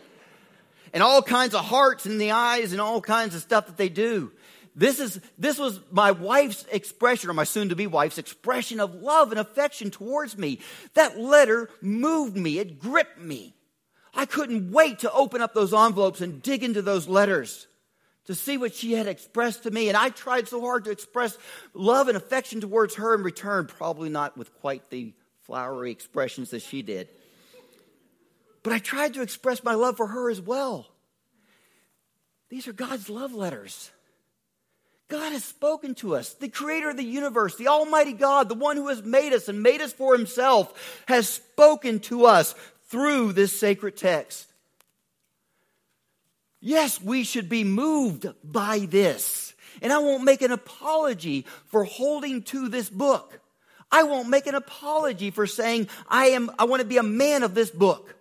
And 0.93 1.05
all 1.05 1.23
kinds 1.23 1.55
of 1.55 1.65
hearts 1.65 2.05
in 2.05 2.19
the 2.19 2.33
eyes 2.33 2.73
and 2.73 2.81
all 2.81 3.01
kinds 3.01 3.37
of 3.37 3.43
stuff 3.43 3.67
that 3.67 3.77
they 3.77 3.89
do. 3.89 4.33
This 4.75 4.99
is, 4.99 5.21
this 5.39 5.57
was 5.57 5.79
my 5.93 6.11
wife's 6.11 6.65
expression 6.73 7.31
or 7.31 7.35
my 7.35 7.45
soon 7.45 7.69
to 7.69 7.77
be 7.77 7.87
wife's 7.87 8.19
expression 8.19 8.81
of 8.81 8.95
love 8.95 9.31
and 9.31 9.39
affection 9.39 9.93
towards 9.93 10.37
me. 10.37 10.59
That 10.95 11.17
letter 11.17 11.71
moved 11.81 12.37
me. 12.37 12.59
It 12.59 12.81
gripped 12.81 13.21
me. 13.21 13.55
I 14.15 14.27
couldn't 14.27 14.73
wait 14.73 15.01
to 15.01 15.13
open 15.13 15.43
up 15.43 15.55
those 15.55 15.73
envelopes 15.73 16.21
and 16.21 16.43
dig 16.43 16.65
into 16.65 16.83
those 16.83 17.07
letters 17.07 17.69
to 18.31 18.37
see 18.37 18.57
what 18.57 18.73
she 18.73 18.93
had 18.93 19.09
expressed 19.09 19.65
to 19.65 19.73
me. 19.73 19.89
And 19.89 19.97
I 19.97 20.09
tried 20.09 20.47
so 20.47 20.61
hard 20.61 20.85
to 20.85 20.93
express 20.93 21.37
love 21.75 22.07
and 22.07 22.17
affection 22.17 22.61
towards 22.61 22.95
her 22.95 23.13
in 23.13 23.25
return, 23.25 23.67
probably 23.67 24.09
not 24.09 24.39
with 24.39 24.55
quite 24.61 24.89
the 24.89 25.13
flowery 25.43 25.91
expressions 25.91 26.51
that 26.51 26.63
she 26.63 26.83
did. 26.83 27.09
But 28.63 28.73
I 28.73 28.79
tried 28.79 29.15
to 29.15 29.23
express 29.23 29.65
my 29.65 29.75
love 29.75 29.97
for 29.97 30.07
her 30.07 30.31
as 30.31 30.41
well. 30.41 30.87
These 32.51 32.69
are 32.69 32.73
God's 32.73 33.11
love 33.11 33.35
letters. 33.35 33.91
God 35.09 35.33
has 35.33 35.43
spoken 35.43 35.97
to 35.97 36.15
us. 36.15 36.35
The 36.35 36.49
creator 36.49 36.91
of 36.91 36.97
the 36.97 37.03
universe, 37.03 37.57
the 37.57 37.67
Almighty 37.67 38.13
God, 38.13 38.49
the 38.49 38.55
one 38.55 38.77
who 38.77 38.87
has 38.91 39.03
made 39.03 39.33
us 39.33 39.49
and 39.49 39.61
made 39.61 39.81
us 39.81 39.93
for 39.93 40.17
himself, 40.17 41.03
has 41.09 41.29
spoken 41.29 41.99
to 42.01 42.27
us 42.27 42.55
through 42.91 43.33
this 43.33 43.59
sacred 43.59 43.97
text. 43.97 44.47
Yes, 46.61 47.01
we 47.01 47.25
should 47.25 47.49
be 47.49 47.65
moved 47.65 48.27
by 48.45 48.81
this. 48.81 49.55
And 49.83 49.93
I 49.93 49.99
won't 49.99 50.25
make 50.25 50.43
an 50.43 50.53
apology 50.53 51.47
for 51.67 51.85
holding 51.85 52.43
to 52.45 52.69
this 52.69 52.91
book. 52.91 53.41
I 53.91 54.03
won't 54.03 54.29
make 54.29 54.47
an 54.47 54.55
apology 54.55 55.31
for 55.31 55.47
saying 55.47 55.89
I 56.09 56.27
am, 56.27 56.51
I 56.59 56.65
want 56.65 56.81
to 56.81 56.87
be 56.87 56.99
a 56.99 57.03
man 57.03 57.43
of 57.43 57.55
this 57.55 57.71
book. 57.71 58.15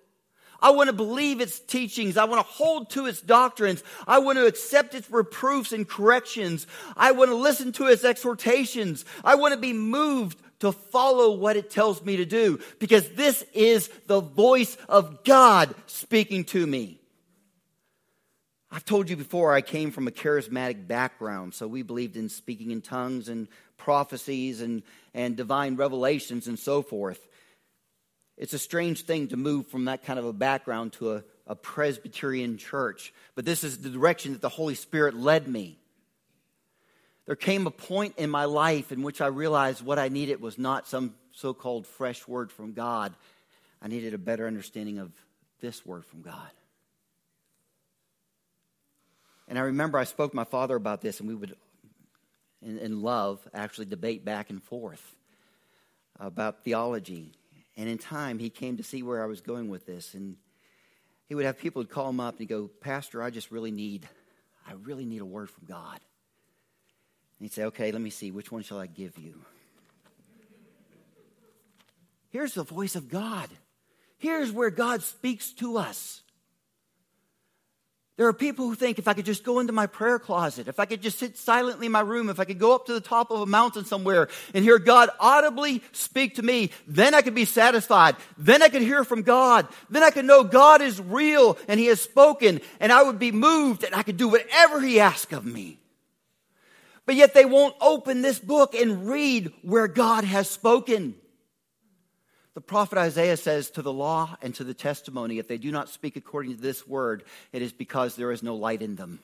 I 0.62 0.72
want 0.72 0.88
to 0.88 0.93
believe 0.93 1.39
its 1.39 1.60
teachings. 1.60 2.17
I 2.17 2.25
want 2.25 2.46
to 2.46 2.51
hold 2.51 2.89
to 2.91 3.05
its 3.05 3.22
doctrines. 3.22 3.84
I 4.08 4.19
want 4.19 4.38
to 4.38 4.46
accept 4.46 4.93
its 4.93 5.10
reproofs 5.10 5.72
and 5.72 5.88
corrections. 5.88 6.67
I 6.98 7.12
want 7.12 7.29
to 7.29 7.36
listen 7.36 7.72
to 7.74 7.88
its 7.88 8.03
exhortations. 8.03 9.05
I 9.24 9.36
want 9.36 9.53
to 9.53 9.60
be 9.60 9.74
moved 9.74 10.38
to 10.60 10.74
follow 10.74 11.31
what 11.31 11.55
it 11.55 11.69
tells 11.69 12.03
me 12.03 12.17
to 12.17 12.25
do 12.25 12.60
because 12.79 13.08
this 13.12 13.43
is 13.53 13.89
the 14.08 14.19
voice 14.19 14.75
of 14.89 15.24
God 15.24 15.74
speaking 15.88 16.43
to 16.46 16.65
me. 16.67 16.99
I've 18.71 18.85
told 18.85 19.09
you 19.09 19.15
before, 19.15 19.53
I 19.53 19.61
came 19.61 19.89
from 19.89 20.07
a 20.07 20.11
charismatic 20.11 20.88
background, 20.88 21.55
so 21.55 21.67
we 21.67 21.81
believed 21.81 22.15
in 22.17 22.29
speaking 22.29 22.69
in 22.69 22.81
tongues 22.81 23.27
and 23.27 23.47
prophecies 23.77 24.61
and, 24.61 24.83
and 25.13 25.35
divine 25.35 25.75
revelations 25.75 26.47
and 26.47 26.59
so 26.59 26.83
forth. 26.83 27.19
It's 28.38 28.53
a 28.53 28.59
strange 28.59 29.05
thing 29.05 29.29
to 29.29 29.38
move 29.38 29.67
from 29.67 29.85
that 29.85 30.05
kind 30.05 30.19
of 30.19 30.25
a 30.25 30.33
background 30.33 30.93
to 30.93 31.13
a, 31.13 31.23
a 31.47 31.55
Presbyterian 31.55 32.57
church, 32.57 33.11
but 33.33 33.43
this 33.43 33.63
is 33.63 33.79
the 33.79 33.89
direction 33.89 34.33
that 34.33 34.41
the 34.41 34.49
Holy 34.49 34.75
Spirit 34.75 35.15
led 35.15 35.47
me. 35.47 35.79
There 37.25 37.35
came 37.35 37.65
a 37.65 37.71
point 37.71 38.15
in 38.17 38.29
my 38.29 38.45
life 38.45 38.91
in 38.91 39.01
which 39.01 39.19
I 39.19 39.27
realized 39.27 39.83
what 39.83 39.99
I 39.99 40.09
needed 40.09 40.41
was 40.41 40.57
not 40.57 40.88
some 40.88 41.15
so 41.31 41.53
called 41.53 41.88
fresh 41.88 42.27
word 42.27 42.51
from 42.51 42.73
God, 42.73 43.13
I 43.81 43.88
needed 43.88 44.13
a 44.13 44.17
better 44.17 44.45
understanding 44.45 44.99
of 44.99 45.11
this 45.59 45.85
word 45.85 46.05
from 46.05 46.21
God. 46.21 46.49
And 49.50 49.58
I 49.58 49.63
remember 49.63 49.98
I 49.98 50.03
spoke 50.03 50.32
to 50.32 50.36
my 50.36 50.44
father 50.44 50.75
about 50.75 51.01
this, 51.01 51.20
and 51.20 51.27
we 51.27 51.34
would, 51.34 51.56
in, 52.62 52.77
in 52.77 53.01
love, 53.01 53.46
actually 53.51 53.88
debate 53.88 54.24
back 54.24 54.51
and 54.51 54.62
forth 54.63 55.15
about 56.20 56.63
theology. 56.63 57.34
And 57.75 57.89
in 57.89 57.98
time, 57.98 58.38
he 58.38 58.51
came 58.51 58.77
to 58.77 58.84
see 58.84 59.01
where 59.01 59.24
I 59.24 59.25
was 59.25 59.41
going 59.41 59.68
with 59.68 59.88
this. 59.88 60.13
And 60.13 60.38
he 61.25 61.34
would 61.34 61.46
have 61.46 61.58
people 61.58 61.79
would 61.79 61.89
call 61.89 62.10
him 62.10 62.20
up 62.20 62.39
and 62.39 62.48
go, 62.48 62.70
Pastor, 62.79 63.24
I 63.24 63.32
just 63.32 63.50
really 63.50 63.72
need, 63.72 64.08
I 64.68 64.74
really 64.74 65.06
need 65.06 65.22
a 65.22 65.25
word 65.25 65.50
from 65.50 65.65
God. 65.68 66.00
And 67.39 67.46
he'd 67.46 67.53
say, 67.53 67.63
Okay, 67.65 67.91
let 67.91 68.01
me 68.01 68.12
see, 68.12 68.29
which 68.29 68.51
one 68.51 68.62
shall 68.62 68.79
I 68.79 68.86
give 68.86 69.18
you? 69.18 69.41
Here's 72.29 72.53
the 72.53 72.63
voice 72.63 72.96
of 72.96 73.10
God. 73.10 73.50
Here's 74.20 74.51
where 74.51 74.70
God 74.70 75.01
speaks 75.01 75.53
to 75.53 75.77
us. 75.77 76.22
There 78.19 78.27
are 78.27 78.33
people 78.33 78.67
who 78.67 78.75
think 78.75 78.99
if 78.99 79.07
I 79.07 79.13
could 79.13 79.23
just 79.23 79.45
go 79.45 79.59
into 79.59 79.71
my 79.71 79.88
prayer 79.88 80.19
closet, 80.19 80.67
if 80.67 80.77
I 80.77 80.83
could 80.83 81.01
just 81.01 81.19
sit 81.19 81.38
silently 81.38 81.85
in 81.85 81.93
my 81.93 82.01
room, 82.01 82.27
if 82.27 82.38
I 82.38 82.43
could 82.43 82.59
go 82.59 82.75
up 82.75 82.88
to 82.88 82.93
the 82.93 82.99
top 82.99 83.31
of 83.31 83.39
a 83.39 83.45
mountain 83.45 83.85
somewhere 83.85 84.27
and 84.53 84.61
hear 84.61 84.77
God 84.77 85.09
audibly 85.21 85.81
speak 85.93 86.35
to 86.35 86.43
me, 86.43 86.71
then 86.85 87.13
I 87.13 87.21
could 87.21 87.33
be 87.33 87.45
satisfied. 87.45 88.17
Then 88.38 88.61
I 88.61 88.67
could 88.67 88.81
hear 88.81 89.05
from 89.05 89.21
God. 89.21 89.69
Then 89.89 90.03
I 90.03 90.09
could 90.09 90.25
know 90.25 90.43
God 90.43 90.81
is 90.81 90.99
real 90.99 91.57
and 91.69 91.79
He 91.79 91.85
has 91.85 92.01
spoken 92.01 92.59
and 92.81 92.91
I 92.91 93.03
would 93.03 93.19
be 93.19 93.31
moved 93.31 93.85
and 93.85 93.95
I 93.95 94.03
could 94.03 94.17
do 94.17 94.27
whatever 94.27 94.81
He 94.81 94.99
asks 94.99 95.31
of 95.31 95.45
me. 95.45 95.79
But 97.05 97.15
yet 97.15 97.33
they 97.33 97.45
won't 97.45 97.75
open 97.79 98.21
this 98.21 98.38
book 98.38 98.75
and 98.75 99.07
read 99.07 99.53
where 99.61 99.88
God 99.88 100.25
has 100.25 100.49
spoken. 100.49 101.15
The 102.59 102.63
prophet 102.63 102.97
Isaiah 102.97 103.37
says, 103.37 103.69
To 103.69 103.81
the 103.81 103.93
law 103.93 104.35
and 104.41 104.53
to 104.55 104.65
the 104.65 104.73
testimony, 104.73 105.39
if 105.39 105.47
they 105.47 105.57
do 105.57 105.71
not 105.71 105.87
speak 105.87 106.17
according 106.17 106.57
to 106.57 106.61
this 106.61 106.85
word, 106.85 107.23
it 107.53 107.61
is 107.61 107.71
because 107.71 108.17
there 108.17 108.33
is 108.33 108.43
no 108.43 108.53
light 108.53 108.81
in 108.81 108.97
them. 108.97 109.19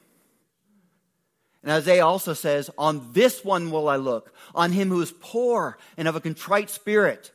And 1.62 1.70
Isaiah 1.70 2.06
also 2.06 2.32
says, 2.32 2.70
On 2.78 3.12
this 3.12 3.44
one 3.44 3.72
will 3.72 3.90
I 3.90 3.98
look, 3.98 4.34
on 4.56 4.72
him 4.72 4.88
who 4.88 5.02
is 5.02 5.14
poor 5.20 5.78
and 5.98 6.08
of 6.08 6.16
a 6.16 6.22
contrite 6.22 6.70
spirit, 6.70 7.34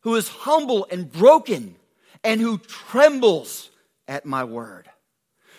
who 0.00 0.16
is 0.16 0.28
humble 0.28 0.86
and 0.90 1.10
broken, 1.10 1.76
and 2.22 2.38
who 2.38 2.58
trembles 2.58 3.70
at 4.06 4.26
my 4.26 4.44
word. 4.44 4.86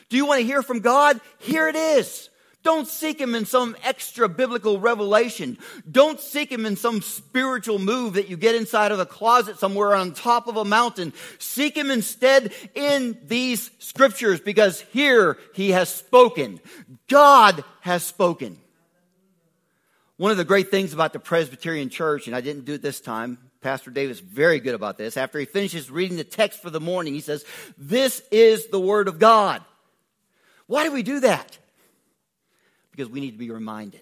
Do 0.09 0.17
you 0.17 0.27
want 0.27 0.41
to 0.41 0.45
hear 0.45 0.61
from 0.61 0.81
God? 0.81 1.19
Here 1.39 1.67
it 1.67 1.75
is. 1.75 2.29
Don't 2.67 2.89
seek 2.89 3.21
him 3.21 3.33
in 3.33 3.45
some 3.45 3.77
extra 3.81 4.27
biblical 4.27 4.77
revelation. 4.77 5.57
Don't 5.89 6.19
seek 6.19 6.51
him 6.51 6.65
in 6.65 6.75
some 6.75 7.01
spiritual 7.01 7.79
move 7.79 8.15
that 8.15 8.27
you 8.27 8.35
get 8.35 8.55
inside 8.55 8.91
of 8.91 8.99
a 8.99 9.05
closet 9.05 9.57
somewhere 9.57 9.95
on 9.95 10.11
top 10.11 10.47
of 10.47 10.57
a 10.57 10.65
mountain. 10.65 11.13
Seek 11.39 11.77
him 11.77 11.89
instead 11.89 12.51
in 12.75 13.17
these 13.25 13.71
scriptures 13.79 14.41
because 14.41 14.81
here 14.81 15.37
he 15.53 15.71
has 15.71 15.87
spoken. 15.87 16.59
God 17.07 17.63
has 17.79 18.03
spoken. 18.03 18.57
One 20.17 20.31
of 20.31 20.37
the 20.37 20.43
great 20.43 20.69
things 20.69 20.91
about 20.91 21.13
the 21.13 21.19
Presbyterian 21.19 21.87
Church, 21.87 22.27
and 22.27 22.35
I 22.35 22.41
didn't 22.41 22.65
do 22.65 22.73
it 22.73 22.81
this 22.81 22.99
time, 22.99 23.37
Pastor 23.61 23.91
Dave 23.91 24.09
is 24.09 24.19
very 24.19 24.59
good 24.59 24.75
about 24.75 24.97
this. 24.97 25.15
After 25.15 25.39
he 25.39 25.45
finishes 25.45 25.89
reading 25.89 26.17
the 26.17 26.25
text 26.25 26.61
for 26.61 26.69
the 26.69 26.81
morning, 26.81 27.13
he 27.13 27.21
says, 27.21 27.45
This 27.77 28.21
is 28.29 28.67
the 28.67 28.81
Word 28.81 29.07
of 29.07 29.19
God. 29.19 29.63
Why 30.65 30.83
do 30.83 30.91
we 30.91 31.01
do 31.01 31.21
that? 31.21 31.57
Because 32.97 33.11
we 33.11 33.19
need 33.19 33.31
to 33.31 33.37
be 33.37 33.51
reminded. 33.51 34.01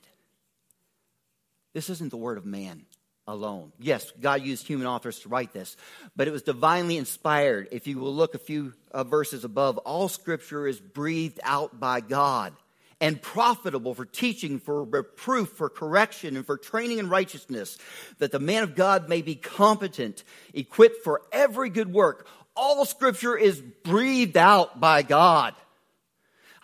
This 1.74 1.90
isn't 1.90 2.12
the 2.12 2.18
word 2.18 2.38
of 2.38 2.46
man 2.46 2.86
alone. 3.28 3.74
Yes, 3.78 4.10
God 4.22 4.42
used 4.42 4.66
human 4.66 4.88
authors 4.88 5.20
to 5.20 5.30
write 5.30 5.52
this, 5.52 5.76
but 6.16 6.30
it 6.30 6.32
was 6.32 6.44
divinely 6.44 6.96
inspired. 6.96 7.68
If 7.74 7.88
you 7.88 8.00
will 8.00 8.14
look 8.14 8.36
a 8.36 8.40
few 8.40 8.74
uh, 8.92 9.04
verses 9.04 9.44
above, 9.44 9.78
all 9.80 10.08
scripture 10.08 10.66
is 10.66 10.80
breathed 10.80 11.42
out 11.44 11.78
by 11.78 12.00
God 12.00 12.54
and 13.02 13.22
profitable 13.22 13.94
for 13.94 14.06
teaching, 14.06 14.60
for 14.60 14.86
reproof, 14.86 15.50
for 15.50 15.70
correction, 15.70 16.38
and 16.38 16.46
for 16.46 16.58
training 16.58 17.00
in 17.00 17.10
righteousness, 17.10 17.78
that 18.20 18.32
the 18.32 18.40
man 18.40 18.64
of 18.64 18.76
God 18.76 19.10
may 19.10 19.22
be 19.22 19.36
competent, 19.36 20.24
equipped 20.54 21.04
for 21.04 21.22
every 21.34 21.70
good 21.70 21.92
work. 21.92 22.28
All 22.56 22.86
scripture 22.86 23.36
is 23.36 23.60
breathed 23.60 24.38
out 24.38 24.80
by 24.80 25.02
God 25.02 25.54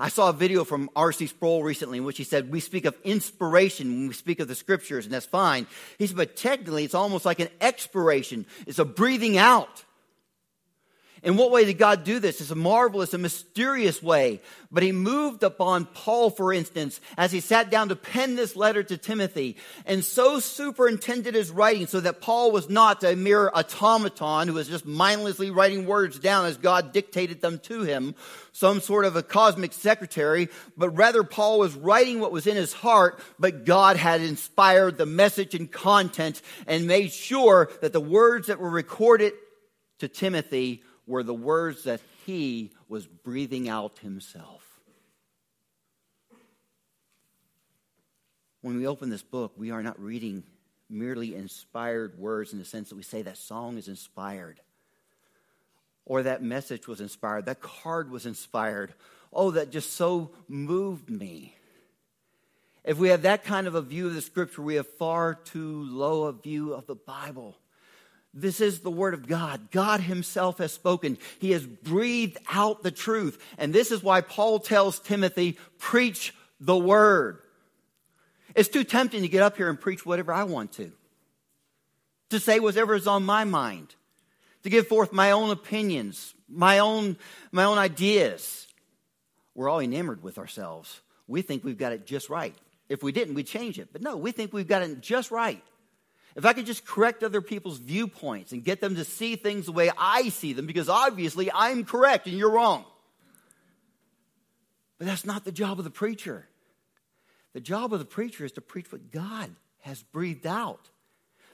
I 0.01 0.09
saw 0.09 0.29
a 0.29 0.33
video 0.33 0.63
from 0.63 0.89
R.C. 0.95 1.27
Sproul 1.27 1.61
recently 1.61 1.99
in 1.99 2.03
which 2.05 2.17
he 2.17 2.23
said, 2.23 2.51
We 2.51 2.59
speak 2.59 2.85
of 2.85 2.97
inspiration 3.03 3.87
when 3.87 4.07
we 4.07 4.13
speak 4.15 4.39
of 4.39 4.47
the 4.47 4.55
scriptures, 4.55 5.05
and 5.05 5.13
that's 5.13 5.27
fine. 5.27 5.67
He 5.99 6.07
said, 6.07 6.17
But 6.17 6.35
technically, 6.35 6.83
it's 6.83 6.95
almost 6.95 7.23
like 7.23 7.39
an 7.39 7.49
expiration, 7.61 8.47
it's 8.65 8.79
a 8.79 8.85
breathing 8.85 9.37
out. 9.37 9.85
In 11.23 11.37
what 11.37 11.51
way 11.51 11.65
did 11.65 11.77
God 11.77 12.03
do 12.03 12.17
this? 12.17 12.41
It's 12.41 12.49
a 12.49 12.55
marvelous 12.55 13.13
and 13.13 13.21
mysterious 13.21 14.01
way. 14.01 14.41
But 14.71 14.81
he 14.81 14.91
moved 14.91 15.43
upon 15.43 15.85
Paul, 15.85 16.31
for 16.31 16.51
instance, 16.51 16.99
as 17.15 17.31
he 17.31 17.41
sat 17.41 17.69
down 17.69 17.89
to 17.89 17.95
pen 17.95 18.35
this 18.35 18.55
letter 18.55 18.81
to 18.81 18.97
Timothy, 18.97 19.57
and 19.85 20.03
so 20.03 20.39
superintended 20.39 21.35
his 21.35 21.51
writing 21.51 21.85
so 21.85 21.99
that 21.99 22.21
Paul 22.21 22.51
was 22.51 22.69
not 22.69 23.03
a 23.03 23.15
mere 23.15 23.51
automaton 23.53 24.47
who 24.47 24.55
was 24.55 24.67
just 24.67 24.85
mindlessly 24.85 25.51
writing 25.51 25.85
words 25.85 26.17
down 26.17 26.45
as 26.45 26.57
God 26.57 26.91
dictated 26.91 27.39
them 27.41 27.59
to 27.65 27.83
him, 27.83 28.15
some 28.51 28.81
sort 28.81 29.05
of 29.05 29.15
a 29.15 29.21
cosmic 29.21 29.73
secretary, 29.73 30.49
but 30.75 30.89
rather 30.89 31.23
Paul 31.23 31.59
was 31.59 31.75
writing 31.75 32.19
what 32.19 32.31
was 32.31 32.47
in 32.47 32.55
his 32.55 32.73
heart, 32.73 33.19
but 33.37 33.65
God 33.65 33.95
had 33.95 34.21
inspired 34.21 34.97
the 34.97 35.05
message 35.05 35.53
and 35.53 35.71
content 35.71 36.41
and 36.65 36.87
made 36.87 37.11
sure 37.11 37.69
that 37.81 37.93
the 37.93 38.01
words 38.01 38.47
that 38.47 38.59
were 38.59 38.71
recorded 38.71 39.33
to 39.99 40.07
Timothy 40.07 40.81
were 41.11 41.23
the 41.23 41.33
words 41.33 41.83
that 41.83 41.99
he 42.25 42.71
was 42.87 43.05
breathing 43.05 43.67
out 43.67 43.99
himself. 43.99 44.79
When 48.61 48.77
we 48.77 48.87
open 48.87 49.09
this 49.09 49.21
book, 49.21 49.51
we 49.57 49.71
are 49.71 49.83
not 49.83 50.01
reading 50.01 50.43
merely 50.89 51.35
inspired 51.35 52.17
words 52.17 52.53
in 52.53 52.59
the 52.59 52.65
sense 52.65 52.89
that 52.89 52.95
we 52.95 53.03
say 53.03 53.23
that 53.23 53.35
song 53.35 53.77
is 53.77 53.89
inspired 53.89 54.61
or 56.05 56.23
that 56.23 56.41
message 56.41 56.87
was 56.87 57.01
inspired, 57.01 57.45
that 57.45 57.59
card 57.59 58.09
was 58.09 58.25
inspired. 58.25 58.93
Oh, 59.33 59.51
that 59.51 59.69
just 59.69 59.93
so 59.93 60.31
moved 60.47 61.09
me. 61.09 61.55
If 62.85 62.97
we 62.97 63.09
have 63.09 63.23
that 63.23 63.43
kind 63.43 63.67
of 63.67 63.75
a 63.75 63.81
view 63.81 64.07
of 64.07 64.15
the 64.15 64.21
scripture, 64.21 64.61
we 64.61 64.75
have 64.75 64.87
far 64.87 65.35
too 65.35 65.83
low 65.83 66.23
a 66.23 66.31
view 66.31 66.73
of 66.73 66.87
the 66.87 66.95
Bible. 66.95 67.57
This 68.33 68.61
is 68.61 68.79
the 68.79 68.91
Word 68.91 69.13
of 69.13 69.27
God. 69.27 69.71
God 69.71 69.99
Himself 69.99 70.59
has 70.59 70.71
spoken. 70.71 71.17
He 71.39 71.51
has 71.51 71.65
breathed 71.65 72.37
out 72.51 72.81
the 72.81 72.91
truth. 72.91 73.43
And 73.57 73.73
this 73.73 73.91
is 73.91 74.01
why 74.01 74.21
Paul 74.21 74.59
tells 74.59 74.99
Timothy, 74.99 75.57
preach 75.77 76.33
the 76.59 76.77
Word. 76.77 77.39
It's 78.55 78.69
too 78.69 78.83
tempting 78.83 79.21
to 79.21 79.27
get 79.27 79.43
up 79.43 79.57
here 79.57 79.69
and 79.69 79.79
preach 79.79 80.05
whatever 80.05 80.31
I 80.33 80.43
want 80.43 80.73
to, 80.73 80.91
to 82.29 82.39
say 82.39 82.59
whatever 82.59 82.95
is 82.95 83.07
on 83.07 83.23
my 83.23 83.43
mind, 83.43 83.95
to 84.63 84.69
give 84.69 84.87
forth 84.87 85.11
my 85.11 85.31
own 85.31 85.51
opinions, 85.51 86.33
my 86.47 86.79
own, 86.79 87.17
my 87.51 87.65
own 87.65 87.77
ideas. 87.77 88.67
We're 89.55 89.69
all 89.69 89.79
enamored 89.79 90.23
with 90.23 90.37
ourselves. 90.37 91.01
We 91.27 91.41
think 91.41 91.63
we've 91.63 91.77
got 91.77 91.91
it 91.93 92.05
just 92.05 92.29
right. 92.29 92.55
If 92.87 93.03
we 93.03 93.11
didn't, 93.11 93.35
we'd 93.35 93.47
change 93.47 93.79
it. 93.79 93.89
But 93.91 94.01
no, 94.01 94.17
we 94.17 94.31
think 94.31 94.51
we've 94.53 94.67
got 94.67 94.81
it 94.81 95.01
just 95.01 95.31
right. 95.31 95.63
If 96.35 96.45
I 96.45 96.53
could 96.53 96.65
just 96.65 96.85
correct 96.85 97.23
other 97.23 97.41
people's 97.41 97.77
viewpoints 97.77 98.53
and 98.53 98.63
get 98.63 98.79
them 98.79 98.95
to 98.95 99.03
see 99.03 99.35
things 99.35 99.65
the 99.65 99.71
way 99.71 99.91
I 99.97 100.29
see 100.29 100.53
them, 100.53 100.65
because 100.65 100.87
obviously 100.87 101.51
I'm 101.53 101.83
correct 101.83 102.27
and 102.27 102.37
you're 102.37 102.51
wrong. 102.51 102.85
But 104.97 105.07
that's 105.07 105.25
not 105.25 105.43
the 105.43 105.51
job 105.51 105.79
of 105.79 105.83
the 105.83 105.91
preacher. 105.91 106.47
The 107.53 107.59
job 107.59 107.91
of 107.91 107.99
the 107.99 108.05
preacher 108.05 108.45
is 108.45 108.53
to 108.53 108.61
preach 108.61 108.91
what 108.91 109.11
God 109.11 109.49
has 109.81 110.01
breathed 110.03 110.47
out, 110.47 110.89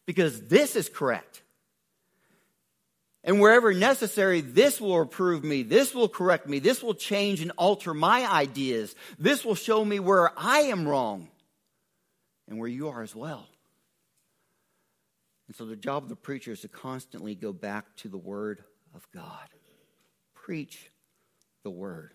because 0.05 0.41
this 0.47 0.75
is 0.75 0.89
correct. 0.89 1.41
And 3.23 3.41
wherever 3.41 3.73
necessary, 3.73 4.41
this 4.41 4.79
will 4.79 5.01
approve 5.01 5.43
me. 5.43 5.63
This 5.63 5.93
will 5.93 6.07
correct 6.07 6.47
me. 6.47 6.59
This 6.59 6.83
will 6.83 6.93
change 6.93 7.41
and 7.41 7.51
alter 7.57 7.93
my 7.93 8.31
ideas. 8.31 8.95
This 9.17 9.43
will 9.43 9.55
show 9.55 9.83
me 9.83 9.99
where 9.99 10.31
I 10.37 10.59
am 10.59 10.87
wrong 10.87 11.27
and 12.47 12.59
where 12.59 12.69
you 12.69 12.89
are 12.89 13.01
as 13.01 13.15
well. 13.15 13.47
And 15.47 15.55
so 15.55 15.65
the 15.65 15.75
job 15.75 16.03
of 16.03 16.09
the 16.09 16.15
preacher 16.15 16.51
is 16.51 16.61
to 16.61 16.67
constantly 16.67 17.33
go 17.35 17.53
back 17.53 17.95
to 17.97 18.09
the 18.09 18.17
Word 18.17 18.63
of 18.93 19.07
God. 19.13 19.47
Preach 20.33 20.91
the 21.63 21.69
Word. 21.69 22.11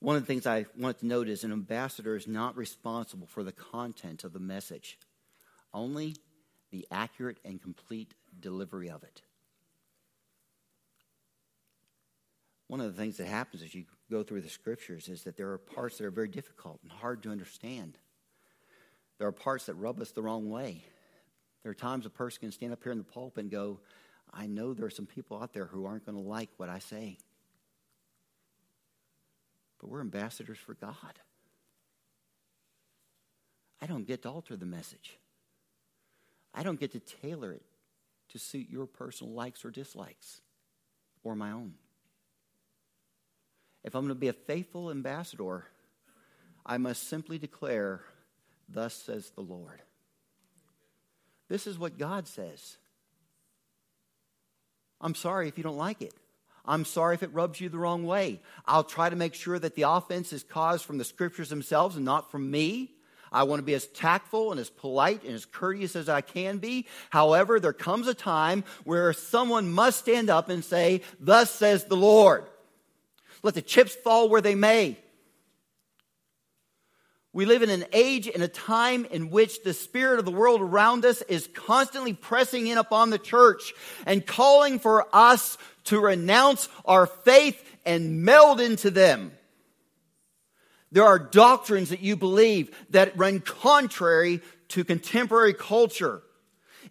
One 0.00 0.16
of 0.16 0.22
the 0.22 0.26
things 0.26 0.46
I 0.46 0.66
want 0.76 0.98
to 0.98 1.06
note 1.06 1.28
is 1.28 1.44
an 1.44 1.52
ambassador 1.52 2.16
is 2.16 2.26
not 2.26 2.56
responsible 2.56 3.26
for 3.26 3.42
the 3.42 3.52
content 3.52 4.24
of 4.24 4.32
the 4.32 4.38
message, 4.38 4.98
only 5.72 6.16
the 6.70 6.86
accurate 6.90 7.38
and 7.44 7.60
complete 7.60 8.14
delivery 8.38 8.90
of 8.90 9.02
it. 9.02 9.22
One 12.68 12.80
of 12.80 12.86
the 12.86 13.00
things 13.00 13.18
that 13.18 13.26
happens 13.26 13.62
as 13.62 13.74
you 13.74 13.84
go 14.10 14.22
through 14.22 14.40
the 14.40 14.48
scriptures 14.48 15.08
is 15.08 15.22
that 15.24 15.36
there 15.36 15.50
are 15.52 15.58
parts 15.58 15.98
that 15.98 16.04
are 16.04 16.10
very 16.10 16.28
difficult 16.28 16.80
and 16.82 16.90
hard 16.90 17.22
to 17.22 17.30
understand. 17.30 17.98
There 19.18 19.28
are 19.28 19.32
parts 19.32 19.66
that 19.66 19.74
rub 19.74 20.00
us 20.00 20.10
the 20.10 20.22
wrong 20.22 20.50
way. 20.50 20.84
There 21.64 21.70
are 21.70 21.74
times 21.74 22.06
a 22.06 22.10
person 22.10 22.40
can 22.40 22.52
stand 22.52 22.72
up 22.72 22.82
here 22.82 22.92
in 22.92 22.98
the 22.98 23.04
pulpit 23.04 23.42
and 23.42 23.50
go, 23.50 23.80
I 24.32 24.46
know 24.46 24.74
there 24.74 24.84
are 24.84 24.90
some 24.90 25.06
people 25.06 25.42
out 25.42 25.54
there 25.54 25.64
who 25.64 25.86
aren't 25.86 26.04
going 26.04 26.22
to 26.22 26.28
like 26.28 26.50
what 26.58 26.68
I 26.68 26.78
say. 26.78 27.16
But 29.80 29.88
we're 29.88 30.02
ambassadors 30.02 30.58
for 30.58 30.74
God. 30.74 31.18
I 33.80 33.86
don't 33.86 34.06
get 34.06 34.22
to 34.22 34.30
alter 34.30 34.56
the 34.56 34.66
message. 34.66 35.18
I 36.54 36.62
don't 36.62 36.78
get 36.78 36.92
to 36.92 37.00
tailor 37.00 37.52
it 37.52 37.62
to 38.30 38.38
suit 38.38 38.68
your 38.68 38.86
personal 38.86 39.32
likes 39.32 39.64
or 39.64 39.70
dislikes 39.70 40.42
or 41.22 41.34
my 41.34 41.50
own. 41.50 41.74
If 43.82 43.94
I'm 43.94 44.02
going 44.02 44.14
to 44.14 44.20
be 44.20 44.28
a 44.28 44.34
faithful 44.34 44.90
ambassador, 44.90 45.66
I 46.64 46.76
must 46.76 47.08
simply 47.08 47.38
declare, 47.38 48.02
Thus 48.68 48.94
says 48.94 49.30
the 49.30 49.42
Lord. 49.42 49.80
This 51.54 51.68
is 51.68 51.78
what 51.78 51.98
God 51.98 52.26
says. 52.26 52.78
I'm 55.00 55.14
sorry 55.14 55.46
if 55.46 55.56
you 55.56 55.62
don't 55.62 55.76
like 55.76 56.02
it. 56.02 56.12
I'm 56.64 56.84
sorry 56.84 57.14
if 57.14 57.22
it 57.22 57.32
rubs 57.32 57.60
you 57.60 57.68
the 57.68 57.78
wrong 57.78 58.04
way. 58.04 58.40
I'll 58.66 58.82
try 58.82 59.08
to 59.08 59.14
make 59.14 59.34
sure 59.34 59.56
that 59.56 59.76
the 59.76 59.82
offense 59.82 60.32
is 60.32 60.42
caused 60.42 60.84
from 60.84 60.98
the 60.98 61.04
scriptures 61.04 61.50
themselves 61.50 61.94
and 61.94 62.04
not 62.04 62.32
from 62.32 62.50
me. 62.50 62.90
I 63.30 63.44
want 63.44 63.60
to 63.60 63.64
be 63.64 63.74
as 63.74 63.86
tactful 63.86 64.50
and 64.50 64.58
as 64.58 64.68
polite 64.68 65.22
and 65.22 65.32
as 65.32 65.44
courteous 65.44 65.94
as 65.94 66.08
I 66.08 66.22
can 66.22 66.58
be. 66.58 66.88
However, 67.10 67.60
there 67.60 67.72
comes 67.72 68.08
a 68.08 68.14
time 68.14 68.64
where 68.82 69.12
someone 69.12 69.70
must 69.70 70.00
stand 70.00 70.30
up 70.30 70.48
and 70.48 70.64
say, 70.64 71.02
Thus 71.20 71.52
says 71.52 71.84
the 71.84 71.96
Lord. 71.96 72.46
Let 73.44 73.54
the 73.54 73.62
chips 73.62 73.94
fall 73.94 74.28
where 74.28 74.40
they 74.40 74.56
may. 74.56 74.98
We 77.34 77.46
live 77.46 77.62
in 77.62 77.70
an 77.70 77.84
age 77.92 78.28
and 78.28 78.44
a 78.44 78.48
time 78.48 79.04
in 79.06 79.28
which 79.28 79.64
the 79.64 79.74
spirit 79.74 80.20
of 80.20 80.24
the 80.24 80.30
world 80.30 80.60
around 80.60 81.04
us 81.04 81.20
is 81.22 81.48
constantly 81.52 82.12
pressing 82.12 82.68
in 82.68 82.78
upon 82.78 83.10
the 83.10 83.18
church 83.18 83.74
and 84.06 84.24
calling 84.24 84.78
for 84.78 85.08
us 85.12 85.58
to 85.84 85.98
renounce 85.98 86.68
our 86.84 87.06
faith 87.06 87.60
and 87.84 88.22
meld 88.22 88.60
into 88.60 88.88
them. 88.88 89.32
There 90.92 91.04
are 91.04 91.18
doctrines 91.18 91.90
that 91.90 92.02
you 92.02 92.14
believe 92.14 92.72
that 92.90 93.18
run 93.18 93.40
contrary 93.40 94.40
to 94.68 94.84
contemporary 94.84 95.54
culture. 95.54 96.22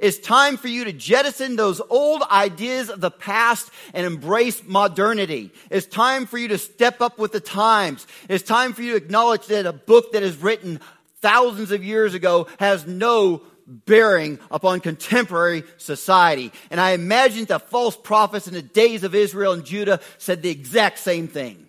It's 0.03 0.17
time 0.17 0.57
for 0.57 0.67
you 0.67 0.83
to 0.83 0.91
jettison 0.91 1.55
those 1.55 1.79
old 1.89 2.23
ideas 2.23 2.89
of 2.89 2.99
the 2.99 3.09
past 3.09 3.71
and 3.93 4.05
embrace 4.05 4.61
modernity. 4.65 5.53
It's 5.69 5.85
time 5.85 6.25
for 6.25 6.37
you 6.37 6.49
to 6.49 6.57
step 6.57 6.99
up 6.99 7.17
with 7.17 7.31
the 7.31 7.39
times. 7.39 8.05
It's 8.27 8.43
time 8.43 8.73
for 8.73 8.81
you 8.81 8.91
to 8.91 8.97
acknowledge 8.97 9.45
that 9.45 9.65
a 9.65 9.71
book 9.71 10.11
that 10.11 10.21
is 10.21 10.35
written 10.35 10.81
thousands 11.21 11.71
of 11.71 11.85
years 11.85 12.15
ago 12.15 12.49
has 12.59 12.85
no 12.85 13.43
bearing 13.65 14.39
upon 14.51 14.81
contemporary 14.81 15.63
society. 15.77 16.51
And 16.69 16.81
I 16.81 16.91
imagine 16.91 17.45
the 17.45 17.59
false 17.59 17.95
prophets 17.95 18.45
in 18.45 18.53
the 18.53 18.61
days 18.61 19.05
of 19.05 19.15
Israel 19.15 19.53
and 19.53 19.63
Judah 19.63 20.01
said 20.17 20.41
the 20.41 20.49
exact 20.49 20.99
same 20.99 21.29
thing. 21.29 21.65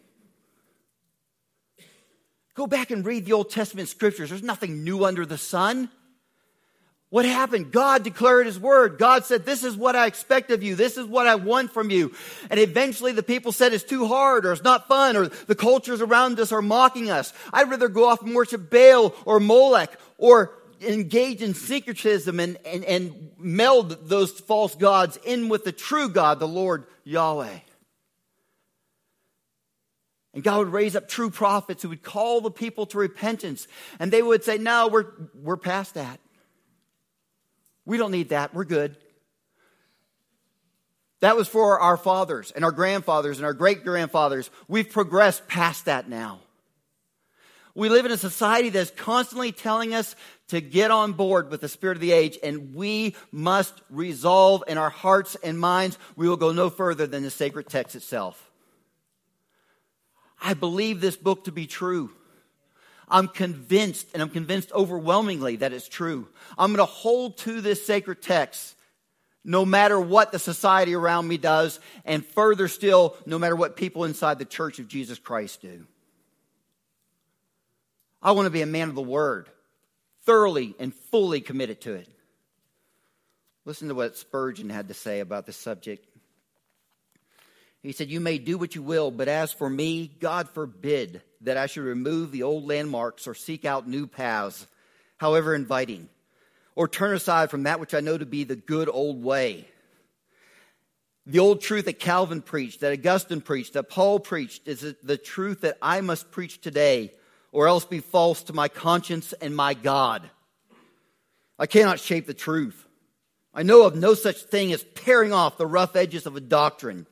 Go 2.55 2.67
back 2.67 2.91
and 2.91 3.07
read 3.07 3.27
the 3.27 3.33
Old 3.35 3.51
Testament 3.51 3.89
scriptures. 3.89 4.31
There's 4.31 4.43
nothing 4.43 4.83
new 4.83 5.05
under 5.05 5.25
the 5.25 5.39
sun. 5.39 5.89
What 7.15 7.27
happened? 7.27 7.71
God 7.71 8.03
declared 8.03 8.47
his 8.47 8.59
word. 8.59 8.99
God 8.99 9.25
said, 9.25 9.47
This 9.47 9.63
is 9.63 9.77
what 9.77 9.95
I 9.95 10.07
expect 10.07 10.51
of 10.51 10.65
you. 10.65 10.75
This 10.75 10.97
is 10.97 11.07
what 11.07 11.29
I 11.29 11.37
want 11.37 11.71
from 11.71 11.91
you. 11.91 12.13
And 12.51 12.59
eventually 12.59 13.13
the 13.13 13.23
people 13.23 13.53
said 13.53 13.73
it's 13.73 13.85
too 13.85 14.09
hard 14.09 14.45
or 14.45 14.51
it's 14.51 14.65
not 14.65 14.89
fun 14.89 15.15
or 15.17 15.29
the 15.29 15.55
cultures 15.55 16.01
around 16.01 16.41
us 16.41 16.51
are 16.51 16.61
mocking 16.61 17.13
us. 17.13 17.33
I'd 17.53 17.71
rather 17.71 17.87
go 17.87 18.09
off 18.09 18.23
and 18.23 18.35
worship 18.35 18.69
Baal 18.69 19.15
or 19.27 19.39
Molech 19.39 19.97
or 20.19 20.55
engage 20.81 21.41
in 21.41 21.55
syncretism 21.55 22.41
and, 22.41 22.59
and, 22.67 22.85
and 22.85 23.31
meld 23.39 24.09
those 24.09 24.33
false 24.33 24.75
gods 24.75 25.17
in 25.25 25.49
with 25.49 25.63
the 25.63 25.71
true 25.71 26.09
God, 26.09 26.41
the 26.41 26.49
Lord 26.49 26.85
Yahweh. 27.05 27.61
And 30.33 30.43
God 30.43 30.59
would 30.59 30.73
raise 30.73 30.97
up 30.97 31.09
true 31.09 31.31
prophets 31.31 31.85
who 31.85 31.91
would 31.91 32.03
call 32.03 32.41
the 32.41 32.51
people 32.51 32.87
to 32.87 32.99
repentance. 32.99 33.69
And 34.01 34.13
they 34.13 34.21
would 34.21 34.43
say, 34.43 34.59
No, 34.59 34.89
we're, 34.89 35.07
we're 35.41 35.57
past 35.57 35.95
that. 35.95 36.19
We 37.87 37.97
don't 37.97 38.11
need 38.11 38.31
that. 38.31 38.55
We're 38.55 38.65
good. 38.65 38.97
That 41.21 41.37
was 41.37 41.49
for 41.49 41.81
our 41.81 41.97
fathers 41.97 42.51
and 42.51 42.65
our 42.65 42.73
grandfathers 42.73 43.39
and 43.39 43.47
our 43.47 43.55
great 43.55 43.85
grandfathers. 43.85 44.51
We've 44.69 44.91
progressed 44.91 45.49
past 45.49 45.87
that 45.87 46.09
now. 46.09 46.41
We 47.75 47.89
live 47.89 48.07
in 48.07 48.13
a 48.13 48.17
society 48.17 48.69
that's 48.69 48.91
constantly 48.91 49.51
telling 49.51 49.95
us 49.95 50.15
to 50.49 50.61
get 50.61 50.91
on 50.91 51.13
board 51.13 51.51
with 51.51 51.61
the 51.61 51.69
spirit 51.69 51.97
of 51.97 52.01
the 52.01 52.13
age, 52.13 52.39
and 52.43 52.75
we 52.75 53.17
must 53.33 53.75
resolve 53.91 54.63
in 54.69 54.79
our 54.79 54.91
hearts 54.91 55.35
and 55.43 55.59
minds 55.59 55.99
we 56.15 56.29
will 56.29 56.37
go 56.37 56.53
no 56.53 56.71
further 56.71 57.07
than 57.07 57.23
the 57.23 57.31
sacred 57.31 57.69
text 57.69 57.97
itself. 57.97 58.51
I 60.41 60.55
believe 60.55 61.01
this 61.01 61.17
book 61.17 61.45
to 61.45 61.53
be 61.53 61.67
true. 61.67 62.11
I'm 63.09 63.29
convinced, 63.29 64.09
and 64.15 64.23
I'm 64.23 64.31
convinced 64.31 64.73
overwhelmingly 64.73 65.57
that 65.57 65.73
it's 65.73 65.89
true. 65.89 66.29
I'm 66.57 66.73
going 66.73 66.87
to 66.87 66.93
hold 66.93 67.39
to 67.39 67.61
this 67.61 67.87
sacred 67.87 68.23
text 68.23 68.75
no 69.45 69.65
matter 69.67 70.01
what 70.01 70.33
the 70.33 70.39
society 70.39 70.95
around 70.95 71.29
me 71.29 71.37
does, 71.37 71.79
and 72.07 72.25
further 72.25 72.67
still, 72.67 73.17
no 73.27 73.39
matter 73.39 73.55
what 73.55 73.77
people 73.77 74.05
inside 74.05 74.39
the 74.39 74.45
church 74.45 74.79
of 74.79 74.89
Jesus 74.89 75.19
Christ 75.19 75.61
do. 75.61 75.87
I 78.23 78.33
want 78.33 78.47
to 78.47 78.51
be 78.51 78.63
a 78.63 78.67
man 78.67 78.89
of 78.89 78.95
the 78.95 79.03
word, 79.03 79.51
thoroughly 80.25 80.75
and 80.79 80.95
fully 80.95 81.43
committed 81.43 81.83
to 81.83 81.93
it. 81.93 82.09
Listen 83.67 83.89
to 83.89 83.95
what 83.95 84.17
Spurgeon 84.17 84.71
had 84.71 84.89
to 84.89 84.95
say 84.95 85.21
about 85.21 85.45
this 85.45 85.59
subject. 85.59 86.07
He 87.85 87.93
said, 87.93 88.11
You 88.11 88.19
may 88.19 88.39
do 88.39 88.57
what 88.57 88.75
you 88.75 88.83
will, 88.83 89.11
but 89.11 89.29
as 89.29 89.53
for 89.53 89.69
me, 89.69 90.11
God 90.19 90.49
forbid 90.49 91.21
that 91.43 91.59
I 91.59 91.67
should 91.67 91.85
remove 91.85 92.33
the 92.33 92.43
old 92.43 92.67
landmarks 92.67 93.27
or 93.27 93.35
seek 93.35 93.67
out 93.67 93.87
new 93.87 94.07
paths, 94.07 94.67
however 95.19 95.55
inviting, 95.55 96.09
or 96.75 96.89
turn 96.89 97.15
aside 97.15 97.51
from 97.51 97.65
that 97.65 97.81
which 97.81 97.93
I 97.93 98.01
know 98.01 98.17
to 98.17 98.25
be 98.25 98.45
the 98.45 98.57
good 98.57 98.89
old 98.89 99.23
way. 99.23 99.69
The 101.27 101.41
old 101.41 101.61
truth 101.61 101.85
that 101.85 102.01
Calvin 102.01 102.41
preached, 102.41 102.81
that 102.81 102.93
Augustine 102.93 103.43
preached, 103.43 103.75
that 103.75 103.91
Paul 103.91 104.19
preached, 104.19 104.67
is 104.67 104.95
the 105.03 105.19
truth 105.19 105.61
that 105.61 105.77
I 105.83 106.01
must 106.01 106.31
preach 106.31 106.63
today, 106.63 107.13
or 107.53 107.69
else 107.69 107.85
be 107.85 108.01
false 108.01 108.45
to 108.45 108.55
my 108.55 108.69
conscience 108.69 109.35
and 109.35 109.55
my 109.55 109.75
God. 109.75 110.23
I 111.59 111.67
cannot 111.67 112.01
shape 112.01 112.27
the 112.27 112.35
truth. 112.35 112.89
I 113.53 113.63
know 113.63 113.85
of 113.85 113.95
no 113.95 114.15
such 114.15 114.43
thing 114.43 114.73
as 114.73 114.83
paring 114.83 115.35
off 115.35 115.59
the 115.59 115.67
rough 115.67 115.97
edges 115.97 116.25
of 116.25 116.35
a 116.35 116.41
doctrine. 116.41 117.07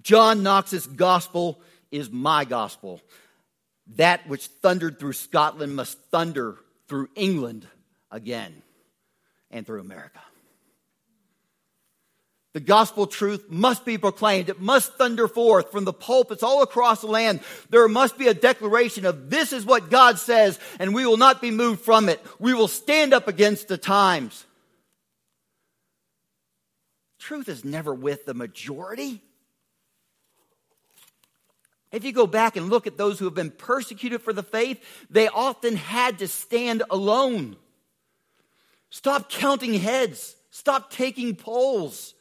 John 0.00 0.42
Knox's 0.42 0.86
gospel 0.86 1.60
is 1.90 2.10
my 2.10 2.44
gospel. 2.44 3.00
That 3.96 4.26
which 4.28 4.46
thundered 4.46 4.98
through 4.98 5.12
Scotland 5.12 5.76
must 5.76 5.98
thunder 6.10 6.56
through 6.88 7.08
England 7.14 7.66
again 8.10 8.62
and 9.50 9.66
through 9.66 9.80
America. 9.80 10.20
The 12.54 12.60
gospel 12.60 13.06
truth 13.06 13.46
must 13.48 13.86
be 13.86 13.96
proclaimed. 13.96 14.50
It 14.50 14.60
must 14.60 14.94
thunder 14.94 15.26
forth 15.26 15.72
from 15.72 15.84
the 15.84 15.92
pulpits 15.92 16.42
all 16.42 16.62
across 16.62 17.00
the 17.00 17.06
land. 17.06 17.40
There 17.70 17.88
must 17.88 18.18
be 18.18 18.28
a 18.28 18.34
declaration 18.34 19.06
of 19.06 19.30
this 19.30 19.54
is 19.54 19.64
what 19.64 19.90
God 19.90 20.18
says, 20.18 20.58
and 20.78 20.94
we 20.94 21.06
will 21.06 21.16
not 21.16 21.40
be 21.40 21.50
moved 21.50 21.80
from 21.80 22.10
it. 22.10 22.22
We 22.38 22.52
will 22.52 22.68
stand 22.68 23.14
up 23.14 23.26
against 23.26 23.68
the 23.68 23.78
times. 23.78 24.44
Truth 27.18 27.48
is 27.48 27.64
never 27.64 27.94
with 27.94 28.26
the 28.26 28.34
majority. 28.34 29.22
If 31.92 32.04
you 32.04 32.12
go 32.12 32.26
back 32.26 32.56
and 32.56 32.70
look 32.70 32.86
at 32.86 32.96
those 32.96 33.18
who 33.18 33.26
have 33.26 33.34
been 33.34 33.50
persecuted 33.50 34.22
for 34.22 34.32
the 34.32 34.42
faith, 34.42 34.82
they 35.10 35.28
often 35.28 35.76
had 35.76 36.18
to 36.20 36.28
stand 36.28 36.82
alone. 36.90 37.56
Stop 38.88 39.30
counting 39.30 39.74
heads. 39.74 40.34
Stop 40.50 40.90
taking 40.90 41.36
polls. 41.36 42.14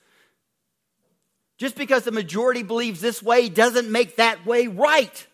Just 1.57 1.75
because 1.75 2.03
the 2.03 2.11
majority 2.11 2.63
believes 2.63 3.01
this 3.01 3.21
way 3.21 3.47
doesn't 3.47 3.91
make 3.91 4.17
that 4.17 4.45
way 4.45 4.67
right. 4.67 5.27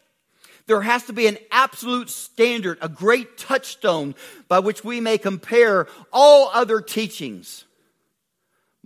There 0.68 0.82
has 0.82 1.06
to 1.06 1.14
be 1.14 1.28
an 1.28 1.38
absolute 1.50 2.10
standard, 2.10 2.78
a 2.82 2.90
great 2.90 3.38
touchstone 3.38 4.14
by 4.48 4.60
which 4.60 4.84
we 4.84 5.00
may 5.00 5.18
compare 5.18 5.88
all 6.12 6.52
other 6.54 6.82
teachings. 6.82 7.64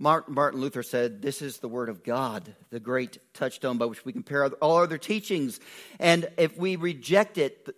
Martin 0.02 0.60
Luther 0.60 0.82
said, 0.82 1.22
This 1.22 1.40
is 1.40 1.58
the 1.58 1.68
Word 1.68 1.88
of 1.88 2.02
God, 2.02 2.56
the 2.70 2.80
great 2.80 3.18
touchstone 3.34 3.78
by 3.78 3.86
which 3.86 4.04
we 4.04 4.12
compare 4.12 4.44
all 4.54 4.78
other 4.78 4.98
teachings. 4.98 5.60
And 6.00 6.28
if 6.36 6.56
we 6.56 6.74
reject 6.74 7.38
it, 7.38 7.68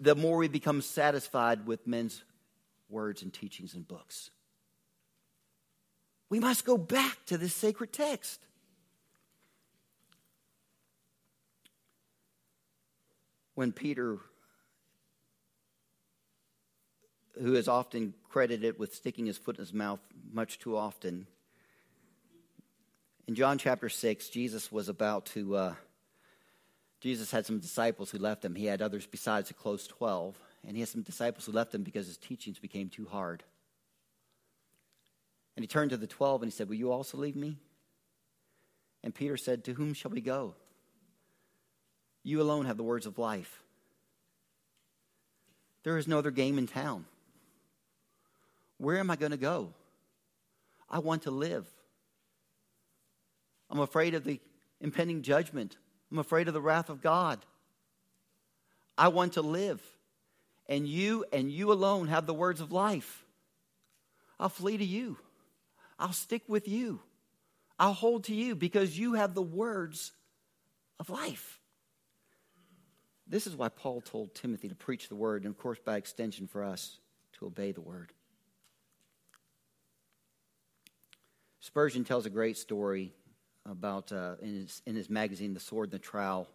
the 0.00 0.14
more 0.14 0.38
we 0.38 0.48
become 0.48 0.80
satisfied 0.80 1.66
with 1.66 1.86
men's 1.86 2.24
words 2.88 3.20
and 3.20 3.30
teachings 3.30 3.74
and 3.74 3.86
books. 3.86 4.30
We 6.30 6.40
must 6.40 6.64
go 6.64 6.78
back 6.78 7.18
to 7.26 7.36
this 7.36 7.52
sacred 7.52 7.92
text. 7.92 8.40
When 13.54 13.72
Peter, 13.72 14.16
who 17.38 17.54
is 17.54 17.68
often 17.68 18.14
credited 18.30 18.78
with 18.78 18.94
sticking 18.94 19.26
his 19.26 19.36
foot 19.36 19.56
in 19.56 19.60
his 19.60 19.74
mouth 19.74 20.00
much 20.32 20.58
too 20.58 20.74
often, 20.74 21.26
in 23.28 23.34
John 23.34 23.58
chapter 23.58 23.88
6, 23.88 24.28
Jesus 24.28 24.70
was 24.70 24.88
about 24.88 25.26
to, 25.26 25.56
uh, 25.56 25.74
Jesus 27.00 27.30
had 27.30 27.44
some 27.44 27.58
disciples 27.58 28.10
who 28.10 28.18
left 28.18 28.44
him. 28.44 28.54
He 28.54 28.66
had 28.66 28.82
others 28.82 29.06
besides 29.06 29.48
the 29.48 29.54
close 29.54 29.86
12. 29.86 30.38
And 30.66 30.76
he 30.76 30.80
had 30.80 30.88
some 30.88 31.02
disciples 31.02 31.44
who 31.44 31.52
left 31.52 31.74
him 31.74 31.82
because 31.82 32.06
his 32.06 32.16
teachings 32.16 32.58
became 32.58 32.88
too 32.88 33.06
hard. 33.06 33.42
And 35.56 35.62
he 35.62 35.66
turned 35.66 35.90
to 35.90 35.96
the 35.96 36.06
12 36.06 36.42
and 36.42 36.52
he 36.52 36.56
said, 36.56 36.68
Will 36.68 36.76
you 36.76 36.92
also 36.92 37.18
leave 37.18 37.36
me? 37.36 37.56
And 39.02 39.14
Peter 39.14 39.36
said, 39.36 39.64
To 39.64 39.72
whom 39.72 39.94
shall 39.94 40.10
we 40.10 40.20
go? 40.20 40.54
You 42.22 42.42
alone 42.42 42.66
have 42.66 42.76
the 42.76 42.82
words 42.82 43.06
of 43.06 43.18
life. 43.18 43.62
There 45.84 45.96
is 45.96 46.08
no 46.08 46.18
other 46.18 46.32
game 46.32 46.58
in 46.58 46.66
town. 46.66 47.06
Where 48.78 48.98
am 48.98 49.10
I 49.10 49.16
going 49.16 49.30
to 49.30 49.36
go? 49.36 49.72
I 50.90 50.98
want 50.98 51.22
to 51.22 51.30
live. 51.30 51.66
I'm 53.70 53.80
afraid 53.80 54.14
of 54.14 54.24
the 54.24 54.40
impending 54.80 55.22
judgment. 55.22 55.76
I'm 56.10 56.18
afraid 56.18 56.48
of 56.48 56.54
the 56.54 56.60
wrath 56.60 56.88
of 56.88 57.02
God. 57.02 57.44
I 58.96 59.08
want 59.08 59.34
to 59.34 59.42
live. 59.42 59.82
And 60.68 60.86
you 60.86 61.24
and 61.32 61.50
you 61.50 61.72
alone 61.72 62.08
have 62.08 62.26
the 62.26 62.34
words 62.34 62.60
of 62.60 62.72
life. 62.72 63.24
I'll 64.38 64.48
flee 64.48 64.76
to 64.76 64.84
you. 64.84 65.18
I'll 65.98 66.12
stick 66.12 66.42
with 66.48 66.68
you. 66.68 67.00
I'll 67.78 67.92
hold 67.92 68.24
to 68.24 68.34
you 68.34 68.54
because 68.54 68.98
you 68.98 69.14
have 69.14 69.34
the 69.34 69.42
words 69.42 70.12
of 70.98 71.10
life. 71.10 71.60
This 73.26 73.46
is 73.46 73.56
why 73.56 73.68
Paul 73.68 74.00
told 74.00 74.34
Timothy 74.34 74.68
to 74.68 74.74
preach 74.74 75.08
the 75.08 75.16
word, 75.16 75.44
and 75.44 75.52
of 75.52 75.58
course, 75.58 75.78
by 75.84 75.96
extension, 75.96 76.46
for 76.46 76.62
us 76.62 76.98
to 77.34 77.46
obey 77.46 77.72
the 77.72 77.80
word. 77.80 78.12
Spurgeon 81.60 82.04
tells 82.04 82.26
a 82.26 82.30
great 82.30 82.56
story 82.56 83.12
about 83.68 84.12
uh, 84.12 84.36
in, 84.40 84.54
his, 84.62 84.82
in 84.86 84.94
his 84.94 85.10
magazine, 85.10 85.54
The 85.54 85.60
Sword 85.60 85.92
and 85.92 86.00
the 86.00 86.04
Trowel, 86.04 86.48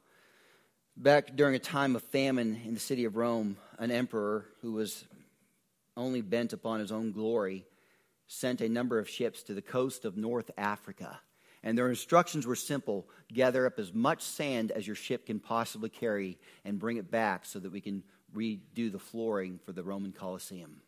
Back 0.98 1.36
during 1.36 1.56
a 1.56 1.60
time 1.60 1.96
of 1.96 2.04
famine 2.04 2.62
in 2.66 2.74
the 2.74 2.80
city 2.80 3.06
of 3.06 3.16
Rome, 3.16 3.58
an 3.80 3.92
emperor 3.92 4.46
who 4.62 4.74
was 4.74 5.06
only 5.96 6.22
bent 6.22 6.54
upon 6.54 6.80
his 6.80 6.92
own 6.92 7.12
glory 7.12 7.66
sent 8.28 8.62
a 8.62 8.70
number 8.70 9.00
of 9.00 9.10
ships 9.10 9.44
to 9.44 9.54
the 9.54 9.62
coast 9.62 10.06
of 10.06 10.18
North 10.18 10.52
Africa. 10.58 11.20
And 11.64 11.78
their 11.78 11.90
instructions 11.90 12.46
were 12.46 12.56
simple 12.56 13.08
gather 13.34 13.66
up 13.66 13.80
as 13.80 13.94
much 13.94 14.22
sand 14.22 14.72
as 14.72 14.86
your 14.86 14.96
ship 14.96 15.26
can 15.26 15.40
possibly 15.40 15.90
carry 15.90 16.38
and 16.66 16.78
bring 16.78 16.98
it 16.98 17.10
back 17.10 17.46
so 17.46 17.60
that 17.60 17.72
we 17.72 17.82
can 17.82 18.04
redo 18.36 18.92
the 18.92 19.00
flooring 19.00 19.60
for 19.66 19.72
the 19.72 19.84
Roman 19.84 20.12
Colosseum. 20.12 20.82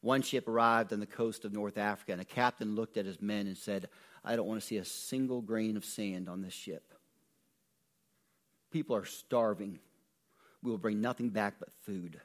One 0.00 0.22
ship 0.22 0.46
arrived 0.46 0.92
on 0.92 1.00
the 1.00 1.06
coast 1.06 1.44
of 1.44 1.52
North 1.52 1.76
Africa, 1.76 2.12
and 2.12 2.20
a 2.20 2.24
captain 2.24 2.76
looked 2.76 2.96
at 2.96 3.06
his 3.06 3.20
men 3.20 3.46
and 3.46 3.56
said, 3.56 3.88
I 4.24 4.36
don't 4.36 4.46
want 4.46 4.60
to 4.60 4.66
see 4.66 4.76
a 4.76 4.84
single 4.84 5.40
grain 5.40 5.76
of 5.76 5.84
sand 5.84 6.28
on 6.28 6.42
this 6.42 6.54
ship. 6.54 6.92
People 8.70 8.96
are 8.96 9.04
starving. 9.04 9.78
We 10.62 10.70
will 10.70 10.78
bring 10.78 11.00
nothing 11.00 11.30
back 11.30 11.54
but 11.58 11.70
food. 11.84 12.20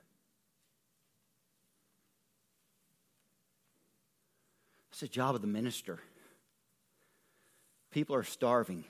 It's 4.91 4.99
the 4.99 5.07
job 5.07 5.35
of 5.35 5.41
the 5.41 5.47
minister. 5.47 5.99
People 7.91 8.15
are 8.15 8.23
starving. 8.23 8.83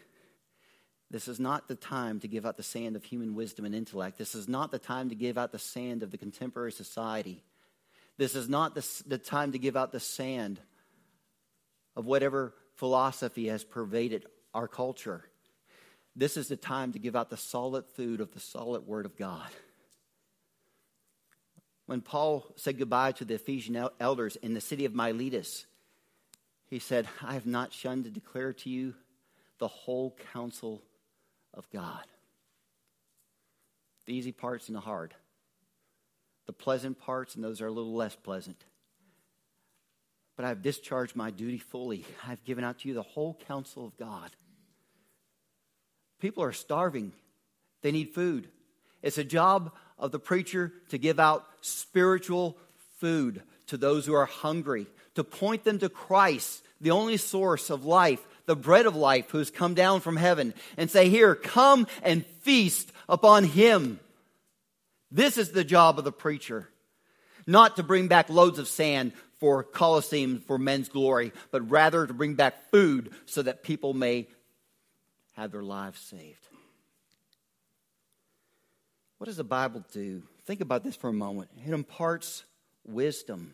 This 1.11 1.27
is 1.27 1.39
not 1.39 1.67
the 1.67 1.75
time 1.75 2.19
to 2.21 2.27
give 2.27 2.45
out 2.45 2.57
the 2.57 2.63
sand 2.63 2.95
of 2.95 3.03
human 3.03 3.35
wisdom 3.35 3.65
and 3.65 3.75
intellect. 3.75 4.17
This 4.17 4.33
is 4.33 4.47
not 4.47 4.71
the 4.71 4.79
time 4.79 5.09
to 5.09 5.15
give 5.15 5.37
out 5.37 5.51
the 5.51 5.59
sand 5.59 6.01
of 6.01 6.09
the 6.09 6.17
contemporary 6.17 6.71
society. 6.71 7.43
This 8.17 8.35
is 8.35 8.49
not 8.49 8.75
the, 8.75 9.03
the 9.05 9.17
time 9.17 9.51
to 9.51 9.59
give 9.59 9.75
out 9.75 9.91
the 9.91 9.99
sand 9.99 10.59
of 11.95 12.05
whatever 12.05 12.53
philosophy 12.75 13.47
has 13.47 13.63
pervaded 13.63 14.25
our 14.53 14.67
culture. 14.67 15.23
This 16.15 16.37
is 16.37 16.47
the 16.47 16.55
time 16.55 16.93
to 16.93 16.99
give 16.99 17.15
out 17.15 17.29
the 17.29 17.37
solid 17.37 17.85
food 17.87 18.21
of 18.21 18.31
the 18.31 18.39
solid 18.39 18.85
Word 18.85 19.05
of 19.05 19.17
God. 19.17 19.49
When 21.85 22.01
Paul 22.01 22.45
said 22.55 22.77
goodbye 22.77 23.11
to 23.13 23.25
the 23.25 23.35
Ephesian 23.35 23.87
elders 23.99 24.35
in 24.37 24.53
the 24.53 24.61
city 24.61 24.85
of 24.85 24.93
Miletus, 24.93 25.65
he 26.69 26.79
said, 26.79 27.07
I 27.21 27.33
have 27.33 27.45
not 27.45 27.73
shunned 27.73 28.05
to 28.05 28.09
declare 28.09 28.53
to 28.53 28.69
you 28.69 28.95
the 29.59 29.67
whole 29.67 30.15
counsel 30.33 30.81
of 31.53 31.69
God. 31.71 32.03
The 34.05 34.13
easy 34.13 34.31
parts 34.31 34.67
and 34.67 34.75
the 34.75 34.81
hard, 34.81 35.13
the 36.45 36.53
pleasant 36.53 36.99
parts, 36.99 37.35
and 37.35 37.43
those 37.43 37.61
are 37.61 37.67
a 37.67 37.71
little 37.71 37.93
less 37.93 38.15
pleasant. 38.15 38.63
But 40.35 40.45
I've 40.45 40.61
discharged 40.61 41.15
my 41.15 41.31
duty 41.31 41.59
fully. 41.59 42.05
I've 42.27 42.43
given 42.43 42.63
out 42.63 42.79
to 42.79 42.87
you 42.87 42.93
the 42.93 43.03
whole 43.03 43.37
counsel 43.47 43.85
of 43.85 43.97
God. 43.97 44.31
People 46.19 46.43
are 46.43 46.53
starving, 46.53 47.11
they 47.81 47.91
need 47.91 48.13
food. 48.13 48.47
It's 49.01 49.17
a 49.17 49.23
job 49.23 49.73
of 49.99 50.11
the 50.11 50.19
preacher 50.19 50.71
to 50.89 50.97
give 50.97 51.19
out 51.19 51.45
spiritual 51.61 52.57
food 52.99 53.43
to 53.67 53.77
those 53.77 54.05
who 54.05 54.13
are 54.13 54.25
hungry, 54.25 54.87
to 55.15 55.23
point 55.23 55.65
them 55.65 55.79
to 55.79 55.89
Christ, 55.89 56.63
the 56.79 56.91
only 56.91 57.17
source 57.17 57.69
of 57.69 57.85
life, 57.85 58.25
the 58.45 58.55
bread 58.55 58.85
of 58.85 58.95
life 58.95 59.29
who's 59.29 59.51
come 59.51 59.73
down 59.73 59.99
from 59.99 60.15
heaven, 60.15 60.53
and 60.77 60.89
say, 60.89 61.09
Here, 61.09 61.35
come 61.35 61.87
and 62.01 62.25
feast 62.41 62.91
upon 63.09 63.43
him. 63.43 63.99
This 65.11 65.37
is 65.37 65.51
the 65.51 65.63
job 65.63 65.99
of 65.99 66.05
the 66.05 66.11
preacher. 66.11 66.69
Not 67.45 67.75
to 67.75 67.83
bring 67.83 68.07
back 68.07 68.29
loads 68.29 68.57
of 68.57 68.67
sand 68.67 69.11
for 69.43 69.61
Colosseum 69.61 70.39
for 70.39 70.57
men's 70.57 70.87
glory, 70.87 71.33
but 71.51 71.69
rather 71.69 72.07
to 72.07 72.13
bring 72.13 72.33
back 72.33 72.71
food 72.71 73.11
so 73.25 73.41
that 73.41 73.61
people 73.61 73.93
may 73.93 74.25
have 75.33 75.51
their 75.51 75.61
lives 75.61 75.99
saved. 75.99 76.47
What 79.17 79.25
does 79.25 79.35
the 79.35 79.43
Bible 79.43 79.83
do? 79.91 80.23
Think 80.45 80.61
about 80.61 80.85
this 80.85 80.95
for 80.95 81.09
a 81.09 81.13
moment. 81.13 81.49
It 81.67 81.73
imparts 81.73 82.45
wisdom. 82.85 83.53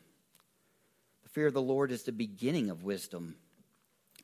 The 1.23 1.29
fear 1.29 1.47
of 1.47 1.55
the 1.55 1.59
Lord 1.59 1.91
is 1.91 2.03
the 2.03 2.11
beginning 2.11 2.69
of 2.69 2.83
wisdom. 2.83 3.33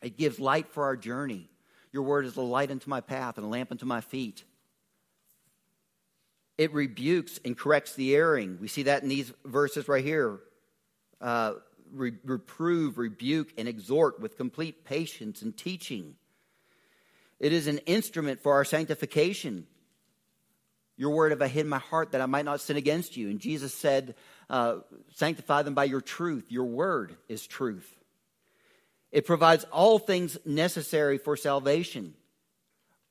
It 0.04 0.20
gives 0.20 0.40
light 0.40 0.68
for 0.70 0.84
our 0.84 0.96
journey. 0.96 1.50
Your 1.92 2.04
word 2.04 2.28
is 2.28 2.38
a 2.38 2.42
light 2.42 2.70
unto 2.70 2.92
my 2.92 3.02
path 3.02 3.40
and 3.40 3.46
a 3.48 3.50
lamp 3.50 3.72
unto 3.72 3.88
my 3.88 4.02
feet. 4.02 4.44
It 6.60 6.72
rebukes 6.76 7.40
and 7.44 7.58
corrects 7.58 7.96
the 7.96 8.16
erring. 8.16 8.60
We 8.62 8.68
see 8.68 8.84
that 8.84 9.02
in 9.02 9.10
these 9.10 9.34
verses 9.44 9.88
right 9.88 10.06
here. 10.06 10.42
Uh, 11.26 11.56
re- 11.92 12.20
reprove, 12.24 13.00
rebuke, 13.00 13.52
and 13.58 13.68
exhort 13.68 14.20
with 14.20 14.38
complete 14.38 14.86
patience 14.86 15.42
and 15.42 15.58
teaching. 15.58 16.14
It 17.40 17.52
is 17.52 17.66
an 17.66 17.80
instrument 17.80 18.44
for 18.44 18.54
our 18.54 18.64
sanctification. 18.64 19.66
Your 20.98 21.16
word 21.16 21.32
have 21.32 21.42
I 21.42 21.48
hid 21.48 21.62
in 21.62 21.68
my 21.68 21.80
heart 21.80 22.12
that 22.12 22.22
I 22.22 22.28
might 22.28 22.46
not 22.46 22.62
sin 22.62 22.78
against 22.78 23.18
you. 23.18 23.32
And 23.32 23.40
Jesus 23.40 23.74
said, 23.74 24.14
uh, 24.52 24.82
Sanctify 25.16 25.64
them 25.64 25.74
by 25.74 25.86
your 25.86 26.00
truth. 26.00 26.46
Your 26.50 26.66
word 26.66 27.16
is 27.28 27.48
truth. 27.48 27.92
It 29.12 29.26
provides 29.26 29.64
all 29.72 29.98
things 29.98 30.38
necessary 30.46 31.18
for 31.18 31.36
salvation. 31.36 32.14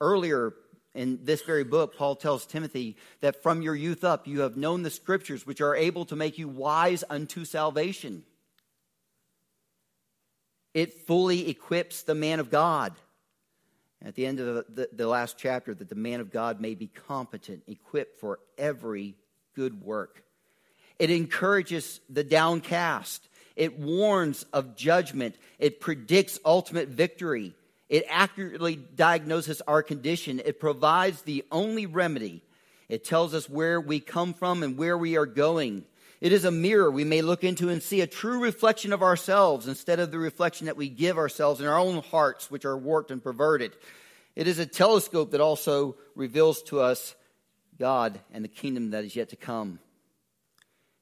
Earlier 0.00 0.54
in 0.94 1.20
this 1.24 1.42
very 1.42 1.64
book, 1.64 1.96
Paul 1.96 2.14
tells 2.14 2.46
Timothy 2.46 2.96
that 3.20 3.42
from 3.42 3.62
your 3.62 3.74
youth 3.74 4.04
up 4.04 4.26
you 4.26 4.40
have 4.40 4.56
known 4.56 4.82
the 4.82 4.90
scriptures 4.90 5.46
which 5.46 5.60
are 5.60 5.74
able 5.74 6.04
to 6.06 6.16
make 6.16 6.38
you 6.38 6.48
wise 6.48 7.02
unto 7.10 7.44
salvation. 7.44 8.24
It 10.72 11.06
fully 11.06 11.48
equips 11.48 12.02
the 12.02 12.14
man 12.14 12.40
of 12.40 12.50
God 12.50 12.94
at 14.04 14.14
the 14.14 14.26
end 14.26 14.38
of 14.38 14.66
the, 14.74 14.88
the, 14.92 15.08
last 15.08 15.38
chapter, 15.38 15.74
that 15.74 15.88
the 15.88 15.94
man 15.94 16.20
of 16.20 16.30
God 16.30 16.60
may 16.60 16.74
be 16.74 16.88
competent, 16.88 17.62
equipped 17.66 18.20
for 18.20 18.38
every 18.58 19.16
good 19.54 19.82
work. 19.82 20.22
It 20.98 21.10
encourages 21.10 22.00
the 22.10 22.22
downcast. 22.22 23.26
It 23.56 23.78
warns 23.78 24.44
of 24.52 24.76
judgment. 24.76 25.36
It 25.58 25.80
predicts 25.80 26.38
ultimate 26.44 26.88
victory. 26.88 27.54
It 27.88 28.04
accurately 28.08 28.76
diagnoses 28.76 29.60
our 29.62 29.82
condition. 29.82 30.40
It 30.44 30.58
provides 30.58 31.22
the 31.22 31.44
only 31.52 31.86
remedy. 31.86 32.42
It 32.88 33.04
tells 33.04 33.34
us 33.34 33.48
where 33.48 33.80
we 33.80 34.00
come 34.00 34.34
from 34.34 34.62
and 34.62 34.76
where 34.76 34.96
we 34.96 35.16
are 35.16 35.26
going. 35.26 35.84
It 36.20 36.32
is 36.32 36.44
a 36.44 36.50
mirror 36.50 36.90
we 36.90 37.04
may 37.04 37.20
look 37.20 37.44
into 37.44 37.68
and 37.68 37.82
see 37.82 38.00
a 38.00 38.06
true 38.06 38.40
reflection 38.40 38.92
of 38.92 39.02
ourselves 39.02 39.68
instead 39.68 40.00
of 40.00 40.10
the 40.10 40.18
reflection 40.18 40.66
that 40.66 40.76
we 40.76 40.88
give 40.88 41.18
ourselves 41.18 41.60
in 41.60 41.66
our 41.66 41.78
own 41.78 42.02
hearts, 42.02 42.50
which 42.50 42.64
are 42.64 42.78
warped 42.78 43.10
and 43.10 43.22
perverted. 43.22 43.72
It 44.34 44.48
is 44.48 44.58
a 44.58 44.66
telescope 44.66 45.32
that 45.32 45.40
also 45.40 45.96
reveals 46.14 46.62
to 46.64 46.80
us 46.80 47.14
God 47.78 48.18
and 48.32 48.44
the 48.44 48.48
kingdom 48.48 48.90
that 48.90 49.04
is 49.04 49.14
yet 49.14 49.30
to 49.30 49.36
come. 49.36 49.80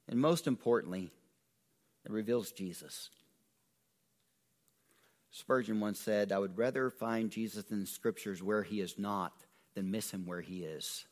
And 0.08 0.20
most 0.20 0.46
importantly, 0.46 1.12
it 2.04 2.10
reveals 2.10 2.50
Jesus. 2.50 3.10
Spurgeon 5.32 5.80
once 5.80 5.98
said, 5.98 6.30
I 6.30 6.38
would 6.38 6.58
rather 6.58 6.90
find 6.90 7.30
Jesus 7.30 7.64
in 7.70 7.80
the 7.80 7.86
scriptures 7.86 8.42
where 8.42 8.62
he 8.62 8.80
is 8.80 8.98
not 8.98 9.32
than 9.74 9.90
miss 9.90 10.10
him 10.10 10.26
where 10.26 10.42
he 10.42 10.62
is. 10.62 11.06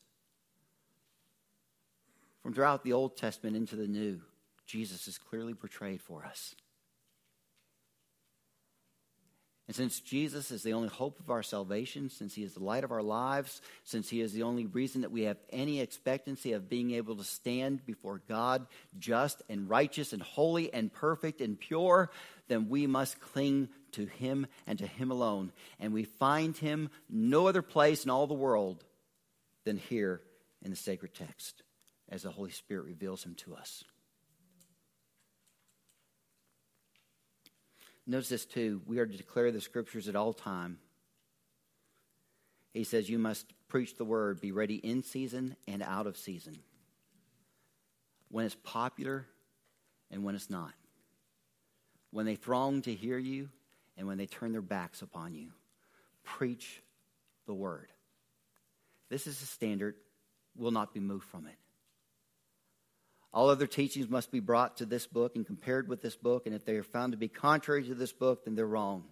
From 2.42 2.52
throughout 2.52 2.84
the 2.84 2.92
Old 2.92 3.16
Testament 3.16 3.56
into 3.56 3.76
the 3.76 3.88
New, 3.88 4.20
Jesus 4.66 5.08
is 5.08 5.16
clearly 5.16 5.54
portrayed 5.54 6.02
for 6.02 6.24
us. 6.24 6.54
And 9.70 9.76
since 9.76 10.00
Jesus 10.00 10.50
is 10.50 10.64
the 10.64 10.72
only 10.72 10.88
hope 10.88 11.20
of 11.20 11.30
our 11.30 11.44
salvation, 11.44 12.10
since 12.10 12.34
he 12.34 12.42
is 12.42 12.54
the 12.54 12.64
light 12.64 12.82
of 12.82 12.90
our 12.90 13.04
lives, 13.04 13.62
since 13.84 14.10
he 14.10 14.20
is 14.20 14.32
the 14.32 14.42
only 14.42 14.66
reason 14.66 15.02
that 15.02 15.12
we 15.12 15.22
have 15.22 15.36
any 15.50 15.80
expectancy 15.80 16.52
of 16.54 16.68
being 16.68 16.90
able 16.90 17.14
to 17.16 17.24
stand 17.24 17.86
before 17.86 18.20
God 18.28 18.66
just 18.98 19.44
and 19.48 19.70
righteous 19.70 20.12
and 20.12 20.20
holy 20.20 20.74
and 20.74 20.92
perfect 20.92 21.40
and 21.40 21.58
pure, 21.58 22.10
then 22.48 22.68
we 22.68 22.88
must 22.88 23.20
cling 23.20 23.68
to 23.92 24.06
him 24.06 24.46
and 24.66 24.78
to 24.78 24.86
him 24.86 25.10
alone. 25.10 25.52
And 25.78 25.92
we 25.92 26.04
find 26.04 26.56
him 26.56 26.90
no 27.08 27.46
other 27.46 27.62
place 27.62 28.04
in 28.04 28.10
all 28.10 28.26
the 28.26 28.34
world 28.34 28.84
than 29.64 29.76
here 29.76 30.20
in 30.62 30.70
the 30.70 30.76
sacred 30.76 31.14
text 31.14 31.62
as 32.08 32.22
the 32.22 32.30
Holy 32.30 32.50
Spirit 32.50 32.86
reveals 32.86 33.24
him 33.24 33.34
to 33.36 33.54
us. 33.54 33.84
Notice 38.06 38.28
this 38.28 38.44
too. 38.44 38.82
We 38.86 38.98
are 38.98 39.06
to 39.06 39.16
declare 39.16 39.52
the 39.52 39.60
scriptures 39.60 40.08
at 40.08 40.16
all 40.16 40.32
time. 40.32 40.78
He 42.72 42.84
says, 42.84 43.08
You 43.08 43.18
must 43.18 43.46
preach 43.68 43.96
the 43.96 44.04
word, 44.04 44.40
be 44.40 44.52
ready 44.52 44.76
in 44.76 45.02
season 45.02 45.56
and 45.68 45.82
out 45.82 46.06
of 46.06 46.16
season. 46.16 46.58
When 48.28 48.46
it's 48.46 48.56
popular 48.56 49.26
and 50.10 50.24
when 50.24 50.34
it's 50.34 50.50
not. 50.50 50.72
When 52.10 52.26
they 52.26 52.34
throng 52.34 52.82
to 52.82 52.94
hear 52.94 53.18
you 53.18 53.50
and 54.00 54.08
when 54.08 54.16
they 54.16 54.24
turn 54.24 54.50
their 54.50 54.62
backs 54.62 55.02
upon 55.02 55.34
you. 55.34 55.50
Preach 56.24 56.82
the 57.46 57.52
word. 57.52 57.92
This 59.10 59.26
is 59.26 59.40
a 59.42 59.46
standard, 59.46 59.94
will 60.56 60.70
not 60.70 60.94
be 60.94 61.00
moved 61.00 61.26
from 61.26 61.46
it. 61.46 61.54
All 63.32 63.50
other 63.50 63.66
teachings 63.66 64.08
must 64.08 64.32
be 64.32 64.40
brought 64.40 64.78
to 64.78 64.86
this 64.86 65.06
book 65.06 65.36
and 65.36 65.44
compared 65.46 65.86
with 65.86 66.00
this 66.00 66.16
book, 66.16 66.46
and 66.46 66.54
if 66.54 66.64
they 66.64 66.76
are 66.76 66.82
found 66.82 67.12
to 67.12 67.18
be 67.18 67.28
contrary 67.28 67.84
to 67.84 67.94
this 67.94 68.12
book, 68.12 68.46
then 68.46 68.54
they're 68.54 68.66
wrong. 68.66 69.04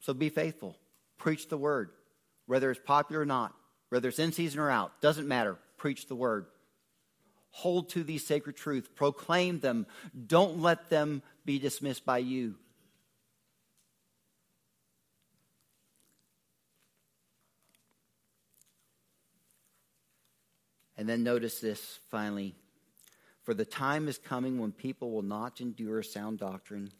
So 0.00 0.12
be 0.12 0.30
faithful. 0.30 0.76
Preach 1.16 1.48
the 1.48 1.56
word, 1.56 1.90
whether 2.46 2.72
it's 2.72 2.80
popular 2.84 3.22
or 3.22 3.26
not, 3.26 3.54
whether 3.88 4.08
it's 4.08 4.18
in 4.18 4.32
season 4.32 4.58
or 4.58 4.68
out, 4.68 5.00
doesn't 5.00 5.28
matter. 5.28 5.58
Preach 5.76 6.08
the 6.08 6.16
word. 6.16 6.46
Hold 7.50 7.90
to 7.90 8.02
these 8.02 8.26
sacred 8.26 8.56
truths, 8.56 8.88
proclaim 8.94 9.60
them. 9.60 9.86
Don't 10.26 10.60
let 10.60 10.88
them 10.88 11.22
be 11.44 11.58
dismissed 11.58 12.04
by 12.04 12.18
you. 12.18 12.56
And 20.96 21.08
then 21.08 21.24
notice 21.24 21.58
this 21.58 21.98
finally. 22.10 22.54
For 23.42 23.54
the 23.54 23.64
time 23.64 24.06
is 24.06 24.18
coming 24.18 24.60
when 24.60 24.70
people 24.70 25.10
will 25.10 25.22
not 25.22 25.60
endure 25.60 26.02
sound 26.04 26.38
doctrine 26.38 26.92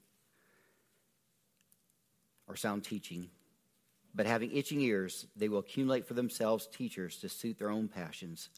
or 2.49 2.57
sound 2.57 2.83
teaching, 2.83 3.29
but 4.13 4.27
having 4.27 4.51
itching 4.51 4.81
ears, 4.81 5.27
they 5.37 5.49
will 5.49 5.61
accumulate 5.61 6.09
for 6.09 6.15
themselves 6.15 6.67
teachers 6.67 7.19
to 7.19 7.29
suit 7.29 7.59
their 7.61 7.71
own 7.71 7.87
passions, 7.87 8.49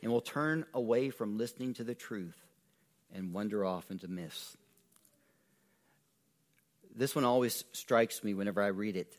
and 0.00 0.12
will 0.12 0.20
turn 0.20 0.64
away 0.74 1.10
from 1.10 1.36
listening 1.36 1.74
to 1.74 1.82
the 1.82 1.94
truth 1.94 2.38
and 3.12 3.34
wander 3.34 3.64
off 3.64 3.90
into 3.90 4.06
myths. 4.06 4.56
This 6.98 7.14
one 7.14 7.24
always 7.24 7.64
strikes 7.70 8.24
me 8.24 8.34
whenever 8.34 8.60
I 8.60 8.68
read 8.68 8.96
it. 8.96 9.16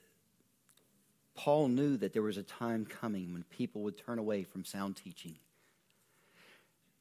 Paul 1.34 1.70
knew 1.70 1.96
that 1.96 2.12
there 2.12 2.22
was 2.22 2.36
a 2.36 2.44
time 2.44 2.86
coming 2.86 3.32
when 3.32 3.44
people 3.44 3.84
would 3.84 3.98
turn 3.98 4.20
away 4.20 4.44
from 4.44 4.66
sound 4.66 4.98
teaching. 4.98 5.38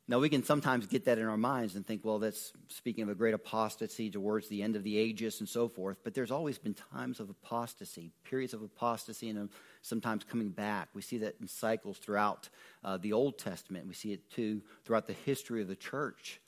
Now, 0.07 0.21
we 0.21 0.29
can 0.29 0.45
sometimes 0.45 0.87
get 0.87 1.07
that 1.07 1.19
in 1.19 1.27
our 1.27 1.37
minds 1.37 1.75
and 1.75 1.85
think, 1.85 2.05
well, 2.05 2.21
that's 2.21 2.53
speaking 2.69 3.03
of 3.03 3.09
a 3.09 3.17
great 3.17 3.35
apostasy 3.35 4.09
towards 4.09 4.49
the 4.49 4.63
end 4.63 4.77
of 4.77 4.85
the 4.85 4.97
ages 4.97 5.41
and 5.41 5.49
so 5.49 5.69
forth. 5.69 5.99
But 6.05 6.15
there's 6.15 6.31
always 6.31 6.59
been 6.59 6.75
times 6.75 7.19
of 7.19 7.29
apostasy, 7.29 8.13
periods 8.23 8.55
of 8.55 8.63
apostasy, 8.63 9.29
and 9.31 9.51
sometimes 9.83 10.23
coming 10.23 10.51
back. 10.51 10.91
We 10.95 11.03
see 11.03 11.19
that 11.19 11.35
in 11.41 11.49
cycles 11.49 11.99
throughout 11.99 12.49
uh, 12.85 12.99
the 12.99 13.13
Old 13.13 13.37
Testament. 13.37 13.89
We 13.89 13.95
see 13.95 14.13
it 14.13 14.31
too 14.31 14.63
throughout 14.85 15.09
the 15.09 15.13
history 15.27 15.61
of 15.61 15.67
the 15.67 15.77
church. 15.77 16.41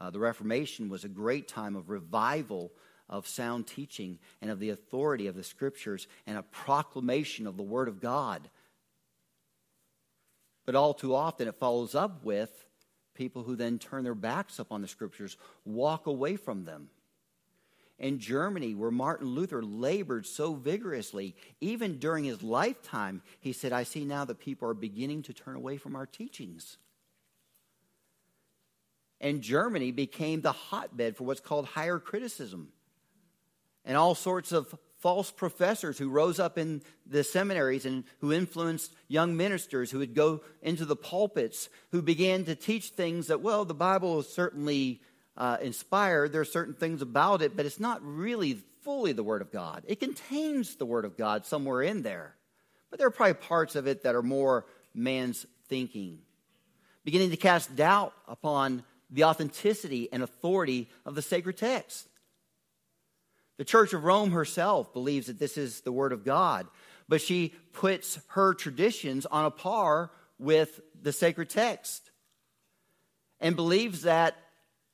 Uh, 0.00 0.10
the 0.10 0.18
Reformation 0.18 0.88
was 0.88 1.04
a 1.04 1.08
great 1.08 1.46
time 1.46 1.76
of 1.76 1.90
revival 1.90 2.72
of 3.08 3.26
sound 3.26 3.66
teaching 3.66 4.18
and 4.40 4.50
of 4.50 4.60
the 4.60 4.70
authority 4.70 5.26
of 5.26 5.34
the 5.34 5.42
scriptures 5.42 6.06
and 6.26 6.36
a 6.36 6.42
proclamation 6.42 7.46
of 7.46 7.56
the 7.56 7.62
Word 7.62 7.88
of 7.88 8.00
God. 8.00 8.48
But 10.66 10.74
all 10.74 10.92
too 10.92 11.14
often 11.14 11.48
it 11.48 11.54
follows 11.54 11.94
up 11.94 12.24
with 12.24 12.66
people 13.14 13.42
who 13.42 13.56
then 13.56 13.78
turn 13.78 14.04
their 14.04 14.14
backs 14.14 14.58
upon 14.58 14.82
the 14.82 14.88
scriptures 14.88 15.36
walk 15.64 16.06
away 16.06 16.36
from 16.36 16.64
them. 16.64 16.88
In 17.98 18.20
Germany, 18.20 18.74
where 18.76 18.92
Martin 18.92 19.26
Luther 19.26 19.62
labored 19.62 20.24
so 20.24 20.54
vigorously, 20.54 21.34
even 21.60 21.98
during 21.98 22.24
his 22.24 22.44
lifetime, 22.44 23.22
he 23.40 23.52
said, 23.52 23.72
I 23.72 23.82
see 23.82 24.04
now 24.04 24.24
that 24.24 24.38
people 24.38 24.68
are 24.68 24.74
beginning 24.74 25.22
to 25.22 25.32
turn 25.32 25.56
away 25.56 25.78
from 25.78 25.96
our 25.96 26.06
teachings. 26.06 26.78
And 29.20 29.42
Germany 29.42 29.90
became 29.90 30.42
the 30.42 30.52
hotbed 30.52 31.16
for 31.16 31.24
what's 31.24 31.40
called 31.40 31.66
higher 31.66 31.98
criticism. 31.98 32.68
And 33.88 33.96
all 33.96 34.14
sorts 34.14 34.52
of 34.52 34.72
false 34.98 35.30
professors 35.30 35.96
who 35.96 36.10
rose 36.10 36.38
up 36.38 36.58
in 36.58 36.82
the 37.06 37.24
seminaries 37.24 37.86
and 37.86 38.04
who 38.20 38.32
influenced 38.32 38.94
young 39.08 39.36
ministers 39.36 39.90
who 39.90 39.98
would 39.98 40.14
go 40.14 40.42
into 40.60 40.84
the 40.84 40.94
pulpits, 40.94 41.70
who 41.90 42.02
began 42.02 42.44
to 42.44 42.54
teach 42.54 42.90
things 42.90 43.28
that, 43.28 43.40
well, 43.40 43.64
the 43.64 43.74
Bible 43.74 44.20
is 44.20 44.28
certainly 44.28 45.00
uh, 45.36 45.56
inspired. 45.62 46.32
There 46.32 46.42
are 46.42 46.44
certain 46.44 46.74
things 46.74 47.00
about 47.00 47.40
it, 47.40 47.56
but 47.56 47.64
it's 47.64 47.80
not 47.80 48.00
really 48.02 48.58
fully 48.82 49.12
the 49.12 49.22
Word 49.22 49.40
of 49.40 49.50
God. 49.50 49.84
It 49.86 50.00
contains 50.00 50.76
the 50.76 50.86
Word 50.86 51.04
of 51.04 51.16
God 51.16 51.46
somewhere 51.46 51.80
in 51.80 52.02
there, 52.02 52.34
but 52.90 52.98
there 52.98 53.08
are 53.08 53.12
probably 53.12 53.34
parts 53.34 53.74
of 53.74 53.86
it 53.86 54.02
that 54.02 54.14
are 54.14 54.22
more 54.22 54.66
man's 54.94 55.46
thinking. 55.68 56.18
Beginning 57.04 57.30
to 57.30 57.36
cast 57.36 57.74
doubt 57.74 58.12
upon 58.26 58.82
the 59.10 59.24
authenticity 59.24 60.12
and 60.12 60.22
authority 60.22 60.90
of 61.06 61.14
the 61.14 61.22
sacred 61.22 61.56
text. 61.56 62.06
The 63.58 63.64
Church 63.64 63.92
of 63.92 64.04
Rome 64.04 64.30
herself 64.30 64.92
believes 64.92 65.26
that 65.26 65.38
this 65.38 65.58
is 65.58 65.82
the 65.82 65.92
Word 65.92 66.12
of 66.12 66.24
God, 66.24 66.66
but 67.08 67.20
she 67.20 67.54
puts 67.72 68.18
her 68.28 68.54
traditions 68.54 69.26
on 69.26 69.44
a 69.44 69.50
par 69.50 70.10
with 70.38 70.80
the 71.00 71.12
sacred 71.12 71.50
text 71.50 72.10
and 73.40 73.56
believes 73.56 74.02
that 74.02 74.36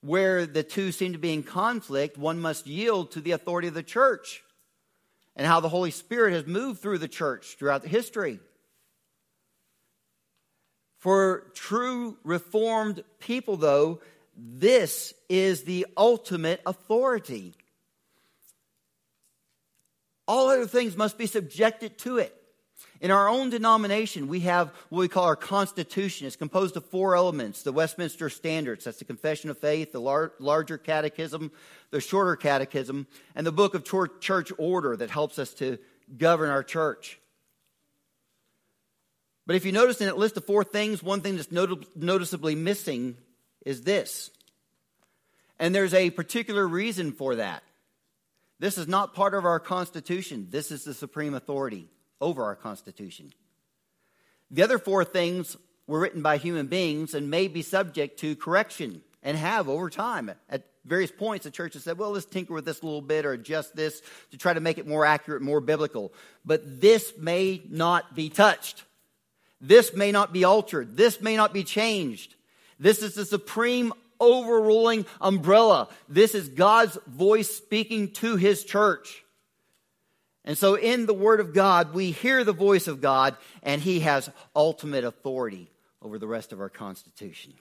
where 0.01 0.47
the 0.47 0.63
two 0.63 0.93
seem 0.93 1.13
to 1.13 1.19
be 1.19 1.33
in 1.33 1.43
conflict, 1.43 2.19
one 2.19 2.39
must 2.39 2.67
yield 2.67 3.11
to 3.13 3.21
the 3.21 3.33
authority 3.33 3.69
of 3.69 3.75
the 3.75 3.83
church 3.83 4.43
and 5.37 5.47
how 5.47 5.61
the 5.61 5.69
Holy 5.69 5.91
Spirit 5.91 6.33
has 6.33 6.47
moved 6.47 6.81
through 6.81 6.99
the 6.99 7.09
church 7.09 7.57
throughout 7.59 7.83
the 7.83 7.89
history. 7.89 8.39
For 10.99 11.51
true 11.55 12.17
Reformed 12.23 13.05
people, 13.19 13.57
though, 13.57 14.01
this 14.37 15.13
is 15.29 15.65
the 15.65 15.87
ultimate 15.97 16.61
authority. 16.67 17.55
All 20.27 20.49
other 20.49 20.67
things 20.67 20.97
must 20.97 21.19
be 21.19 21.27
subjected 21.27 21.99
to 21.99 22.19
it. 22.19 22.35
In 23.01 23.11
our 23.11 23.29
own 23.29 23.51
denomination, 23.51 24.29
we 24.29 24.41
have 24.41 24.69
what 24.89 25.01
we 25.01 25.09
call 25.09 25.25
our 25.25 25.37
Constitution. 25.37 26.27
It's 26.27 26.37
composed 26.37 26.77
of 26.77 26.85
four 26.87 27.15
elements 27.15 27.63
the 27.63 27.73
Westminster 27.73 28.31
Standards, 28.31 28.85
that's 28.85 28.99
the 28.99 29.05
Confession 29.05 29.51
of 29.51 29.59
Faith, 29.59 29.93
the 29.93 30.01
lar- 30.01 30.33
larger 30.39 30.79
catechism, 30.79 31.53
the 31.91 32.01
shorter 32.01 32.37
catechism, 32.37 33.07
and 33.35 33.47
the 33.47 33.53
book 33.53 33.75
of 33.75 33.85
church 33.85 34.53
order 34.59 34.97
that 34.97 35.11
helps 35.11 35.39
us 35.39 35.53
to 35.55 35.79
govern 36.17 36.51
our 36.51 36.63
church. 36.63 37.19
But 39.47 39.57
if 39.57 39.67
you 39.67 39.73
notice 39.73 40.01
in 40.01 40.07
that 40.07 40.17
list 40.17 40.37
of 40.37 40.47
four 40.47 40.65
things, 40.65 41.03
one 41.03 41.21
thing 41.21 41.37
that's 41.37 41.53
not- 41.53 41.95
noticeably 41.97 42.55
missing 42.55 43.19
is 43.67 43.83
this. 43.83 44.31
And 45.59 45.75
there's 45.75 45.95
a 45.95 46.11
particular 46.11 46.67
reason 46.67 47.13
for 47.13 47.37
that. 47.37 47.63
This 48.65 48.79
is 48.79 48.89
not 48.89 49.13
part 49.13 49.35
of 49.35 49.45
our 49.45 49.61
Constitution. 49.61 50.47
This 50.49 50.71
is 50.71 50.85
the 50.85 50.95
supreme 50.95 51.35
authority 51.35 51.91
over 52.19 52.45
our 52.45 52.57
Constitution. 52.57 53.31
The 54.51 54.63
other 54.63 54.79
four 54.79 55.05
things 55.05 55.55
were 55.87 56.01
written 56.01 56.23
by 56.23 56.39
human 56.39 56.69
beings 56.69 57.13
and 57.13 57.29
may 57.29 57.47
be 57.47 57.61
subject 57.61 58.21
to 58.21 58.35
correction 58.37 59.03
and 59.23 59.37
have 59.37 59.69
over 59.69 59.91
time. 59.91 60.31
At 60.49 60.65
various 60.87 61.11
points, 61.11 61.45
the 61.45 61.51
church 61.51 61.75
has 61.75 61.85
said, 61.85 61.99
well, 61.99 62.13
let's 62.13 62.25
tinker 62.25 62.55
with 62.55 62.65
this 62.65 62.81
a 62.81 62.87
little 62.87 63.03
bit 63.03 63.27
or 63.27 63.33
adjust 63.33 63.77
this 63.77 64.01
to 64.31 64.39
try 64.39 64.55
to 64.55 64.61
make 64.61 64.79
it 64.79 64.87
more 64.87 65.05
accurate, 65.05 65.43
more 65.43 65.61
biblical. 65.61 66.15
But 66.43 66.81
this 66.81 67.13
may 67.19 67.61
not 67.69 68.15
be 68.15 68.31
touched. 68.31 68.85
This 69.61 69.93
may 69.93 70.11
not 70.11 70.33
be 70.33 70.45
altered. 70.45 70.97
This 70.97 71.21
may 71.21 71.37
not 71.37 71.53
be 71.53 71.65
changed. 71.65 72.35
This 72.81 73.03
is 73.03 73.15
the 73.15 73.27
supreme 73.27 73.93
overruling 74.21 75.07
umbrella. 75.21 75.89
This 76.09 76.35
is 76.35 76.49
God's 76.49 76.99
voice 77.07 77.51
speaking 77.55 78.13
to 78.13 78.37
his 78.37 78.65
church. 78.65 79.25
And 80.45 80.59
so 80.59 80.75
in 80.75 81.07
the 81.07 81.15
Word 81.15 81.41
of 81.41 81.55
God, 81.55 81.95
we 81.95 82.11
hear 82.11 82.45
the 82.45 82.53
voice 82.53 82.87
of 82.87 83.01
God, 83.01 83.37
and 83.63 83.81
he 83.81 84.01
has 84.01 84.31
ultimate 84.55 85.05
authority 85.05 85.71
over 86.03 86.19
the 86.19 86.27
rest 86.27 86.53
of 86.53 86.61
our 86.61 86.69
Constitution. 86.69 87.55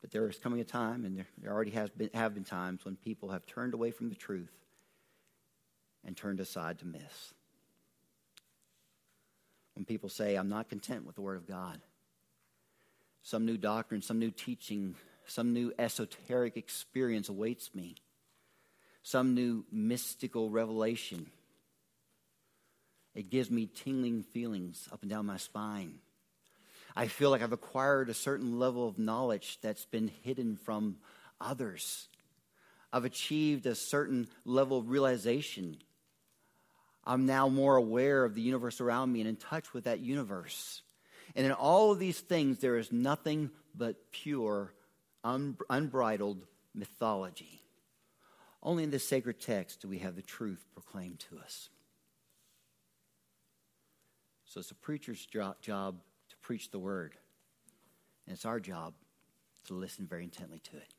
But 0.00 0.10
there 0.10 0.28
is 0.28 0.38
coming 0.38 0.60
a 0.60 0.64
time, 0.64 1.04
and 1.04 1.24
there 1.40 1.52
already 1.52 1.70
has 1.72 1.90
been, 1.90 2.10
have 2.14 2.34
been 2.34 2.44
times, 2.44 2.84
when 2.84 2.96
people 2.96 3.30
have 3.30 3.46
turned 3.46 3.74
away 3.74 3.92
from 3.92 4.08
the 4.08 4.16
truth 4.16 4.52
and 6.04 6.16
turned 6.16 6.40
aside 6.40 6.80
to 6.80 6.86
myths. 6.86 7.34
When 9.74 9.84
people 9.84 10.08
say, 10.08 10.34
I'm 10.34 10.48
not 10.48 10.68
content 10.68 11.06
with 11.06 11.14
the 11.14 11.20
Word 11.20 11.36
of 11.36 11.46
God, 11.46 11.78
some 13.22 13.44
new 13.44 13.56
doctrine, 13.56 14.02
some 14.02 14.18
new 14.18 14.30
teaching, 14.30 14.94
some 15.26 15.52
new 15.52 15.72
esoteric 15.78 16.56
experience 16.56 17.28
awaits 17.28 17.74
me, 17.74 17.96
some 19.02 19.34
new 19.34 19.64
mystical 19.70 20.50
revelation. 20.50 21.30
It 23.14 23.30
gives 23.30 23.50
me 23.50 23.66
tingling 23.66 24.22
feelings 24.22 24.88
up 24.92 25.02
and 25.02 25.10
down 25.10 25.26
my 25.26 25.36
spine. 25.36 25.98
I 26.96 27.06
feel 27.06 27.30
like 27.30 27.42
I've 27.42 27.52
acquired 27.52 28.08
a 28.08 28.14
certain 28.14 28.58
level 28.58 28.88
of 28.88 28.98
knowledge 28.98 29.58
that's 29.62 29.84
been 29.84 30.10
hidden 30.22 30.56
from 30.56 30.96
others. 31.40 32.08
I've 32.92 33.04
achieved 33.04 33.66
a 33.66 33.74
certain 33.74 34.28
level 34.44 34.78
of 34.78 34.88
realization. 34.88 35.78
I'm 37.04 37.26
now 37.26 37.48
more 37.48 37.76
aware 37.76 38.24
of 38.24 38.34
the 38.34 38.40
universe 38.40 38.80
around 38.80 39.12
me 39.12 39.20
and 39.20 39.28
in 39.28 39.36
touch 39.36 39.72
with 39.72 39.84
that 39.84 40.00
universe. 40.00 40.82
And 41.38 41.46
in 41.46 41.52
all 41.52 41.92
of 41.92 42.00
these 42.00 42.18
things, 42.18 42.58
there 42.58 42.76
is 42.76 42.90
nothing 42.90 43.50
but 43.72 44.10
pure, 44.10 44.74
un- 45.22 45.56
unbridled 45.70 46.44
mythology. 46.74 47.62
Only 48.60 48.82
in 48.82 48.90
this 48.90 49.06
sacred 49.06 49.40
text 49.40 49.80
do 49.80 49.86
we 49.86 49.98
have 49.98 50.16
the 50.16 50.22
truth 50.22 50.66
proclaimed 50.74 51.20
to 51.30 51.38
us. 51.38 51.68
So 54.46 54.58
it's 54.58 54.72
a 54.72 54.74
preacher's 54.74 55.24
job 55.26 55.54
to 55.62 56.36
preach 56.42 56.72
the 56.72 56.80
word, 56.80 57.14
and 58.26 58.34
it's 58.34 58.44
our 58.44 58.58
job 58.58 58.94
to 59.66 59.74
listen 59.74 60.08
very 60.08 60.24
intently 60.24 60.58
to 60.58 60.76
it. 60.76 60.92